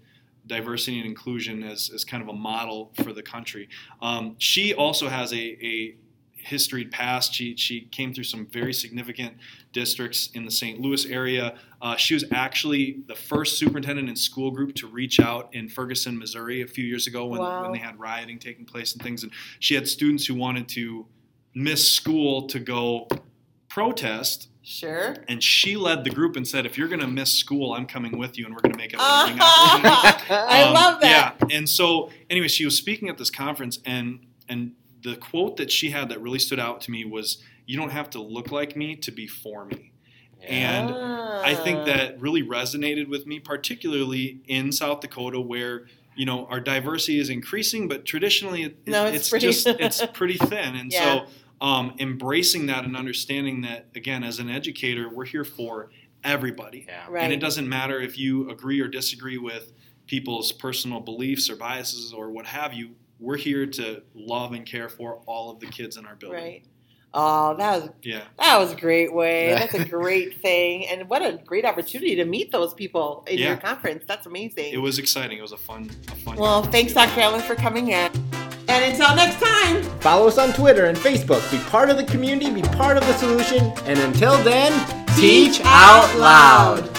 diversity 0.47 0.99
and 0.99 1.07
inclusion 1.07 1.63
as, 1.65 1.91
as 1.93 2.05
kind 2.05 2.23
of 2.23 2.29
a 2.29 2.33
model 2.33 2.93
for 3.03 3.13
the 3.13 3.23
country. 3.23 3.69
Um, 4.01 4.37
she 4.39 4.73
also 4.73 5.09
has 5.09 5.33
a, 5.33 5.37
a 5.37 5.97
history 6.39 6.85
past. 6.87 7.35
She, 7.35 7.57
she 7.57 7.83
came 7.83 8.13
through 8.15 8.25
some 8.25 8.47
very 8.47 8.73
significant 8.73 9.35
districts 9.73 10.31
in 10.35 10.45
the 10.45 10.51
St. 10.51 10.81
Louis 10.81 11.05
area. 11.07 11.57
Uh, 11.83 11.97
she 11.97 12.15
was 12.15 12.25
actually 12.33 13.01
the 13.07 13.15
first 13.15 13.59
superintendent 13.59 14.09
in 14.09 14.17
school 14.17 14.51
group 14.51 14.75
to 14.77 14.87
reach 14.87 15.21
out 15.21 15.49
in 15.53 15.69
Ferguson, 15.69 16.19
Missouri, 16.19 16.63
a 16.63 16.67
few 16.67 16.85
years 16.85 17.07
ago 17.07 17.27
when, 17.27 17.41
Wow. 17.41 17.63
when 17.63 17.73
they 17.73 17.79
had 17.79 17.99
rioting 17.99 18.39
taking 18.39 18.65
place 18.65 18.93
and 18.95 19.03
things. 19.03 19.23
And 19.23 19.33
she 19.61 19.75
had 19.75 19.87
students 19.87 20.27
who 20.27 20.35
wanted 20.35 20.69
to 20.71 21.07
miss 21.55 21.87
school 21.91 22.47
to 22.49 22.59
go 22.61 23.09
protest 23.69 24.49
Sure. 24.63 25.17
and 25.29 25.43
she 25.43 25.77
led 25.77 26.05
the 26.05 26.11
group 26.11 26.37
and 26.37 26.47
said, 26.47 26.67
"If 26.67 26.77
you're 26.77 26.89
going 26.89 27.01
to 27.01 27.07
miss 27.07 27.33
school, 27.33 27.73
I'm 27.73 27.87
coming 27.87 28.19
with 28.19 28.37
you, 28.37 28.45
and 28.45 28.55
we're 28.55 28.61
going 28.61 28.73
to 28.75 28.79
make 28.79 28.93
it 28.93 28.97
opportunity." 29.01 29.41
I 30.31 30.63
Um, 30.67 30.75
love 30.75 31.01
that. 31.01 31.37
Yeah, 31.41 31.57
and 31.57 31.67
so 31.67 32.11
anyway, 32.29 32.49
she 32.49 32.67
was 32.67 32.77
speaking 32.77 33.09
at 33.09 33.17
this 33.17 33.31
conference, 33.31 33.79
and 33.87 34.27
and 34.47 34.73
the 35.03 35.17
quote 35.17 35.57
that 35.59 35.71
she 35.71 35.91
had 35.91 36.09
that 36.09 36.21
really 36.21 36.39
stood 36.39 36.59
out 36.61 36.81
to 36.83 36.91
me 36.91 37.05
was, 37.05 37.39
"You 37.67 37.77
don't 37.77 37.91
have 37.91 38.11
to 38.11 38.21
look 38.23 38.51
like 38.51 38.77
me 38.77 38.97
to 38.97 39.11
be 39.11 39.27
for 39.27 39.65
me." 39.65 39.93
And 40.47 40.91
I 40.95 41.55
think 41.55 41.87
that 41.87 42.21
really 42.21 42.43
resonated 42.43 43.09
with 43.09 43.27
me, 43.27 43.41
particularly 43.41 44.41
in 44.47 44.71
South 44.73 45.01
Dakota, 45.01 45.41
where 45.41 45.87
you 46.17 46.27
know 46.27 46.47
our 46.47 46.61
diversity 46.61 47.19
is 47.19 47.29
increasing, 47.31 47.89
but 47.89 48.05
traditionally 48.05 48.63
it, 48.65 48.87
No, 48.87 49.07
it's 49.07 49.17
it's 49.17 49.31
pretty- 49.31 49.47
just 49.47 49.67
it's 49.67 50.05
pretty 50.07 50.37
thin, 50.37 50.75
and 50.77 50.93
Yeah. 50.93 51.25
so 51.25 51.27
um, 51.61 51.95
embracing 51.99 52.67
that 52.67 52.85
and 52.85 52.97
understanding 52.97 53.63
that 53.63 53.87
again, 53.97 54.23
as 54.23 54.39
an 54.39 54.49
educator, 54.49 55.09
we're 55.09 55.25
here 55.25 55.45
for 55.45 55.91
everybody, 56.25 56.85
Yeah. 56.89 57.07
Right. 57.09 57.25
and 57.25 57.33
it 57.33 57.41
doesn't 57.41 57.69
matter 57.69 58.01
if 58.01 58.17
you 58.19 58.49
agree 58.51 58.81
or 58.81 58.87
disagree 58.89 59.39
with 59.39 59.73
people's 60.07 60.53
personal 60.53 61.01
beliefs 61.01 61.51
or 61.51 61.57
biases 61.57 62.13
or 62.13 62.31
what 62.31 62.47
have 62.47 62.73
you. 62.75 62.91
We're 63.21 63.37
here 63.37 63.67
to 63.67 64.03
love 64.15 64.53
and 64.53 64.65
care 64.65 64.89
for 64.89 65.21
all 65.27 65.51
of 65.51 65.61
the 65.61 65.67
kids 65.67 65.97
in 65.97 66.07
our 66.07 66.15
building. 66.15 66.39
Right. 66.39 66.63
Oh, 67.15 67.57
that 67.57 67.81
was 67.81 67.91
Yeah. 68.03 68.21
that 68.39 68.59
was 68.59 68.73
a 68.73 68.77
great 68.77 69.13
way. 69.15 69.49
That's 69.55 69.75
a 69.75 69.85
great 69.85 70.41
thing, 70.43 70.87
and 70.87 71.09
what 71.09 71.23
a 71.23 71.39
great 71.45 71.65
opportunity 71.65 72.15
to 72.17 72.25
meet 72.27 72.53
those 72.53 72.75
people 72.75 73.25
in 73.29 73.39
Yeah. 73.39 73.49
your 73.49 73.57
conference. 73.57 74.05
That's 74.07 74.27
amazing. 74.27 74.73
It 74.75 74.79
was 74.79 74.99
exciting. 74.99 75.39
It 75.39 75.43
was 75.43 75.53
a 75.53 75.57
fun, 75.57 75.91
a 76.13 76.15
fun. 76.17 76.37
well, 76.37 76.63
thanks, 76.63 76.93
Dr. 76.93 77.21
Allen, 77.21 77.41
for 77.41 77.55
coming 77.55 77.89
in. 77.89 78.11
And 78.69 78.85
until 78.93 79.17
next 79.17 79.41
time. 79.43 79.83
Follow 80.01 80.29
us 80.29 80.37
on 80.37 80.53
Twitter 80.53 80.85
and 80.85 80.99
Facebook. 80.99 81.51
Be 81.51 81.59
part 81.71 81.89
of 81.89 81.97
the 81.97 82.05
community, 82.05 82.51
be 82.53 82.61
part 82.77 82.99
of 82.99 83.07
the 83.07 83.15
solution, 83.15 83.65
and 83.87 83.99
until 83.99 84.37
then, 84.45 84.71
teach 85.17 85.63
out 85.65 86.15
loud. 86.19 86.98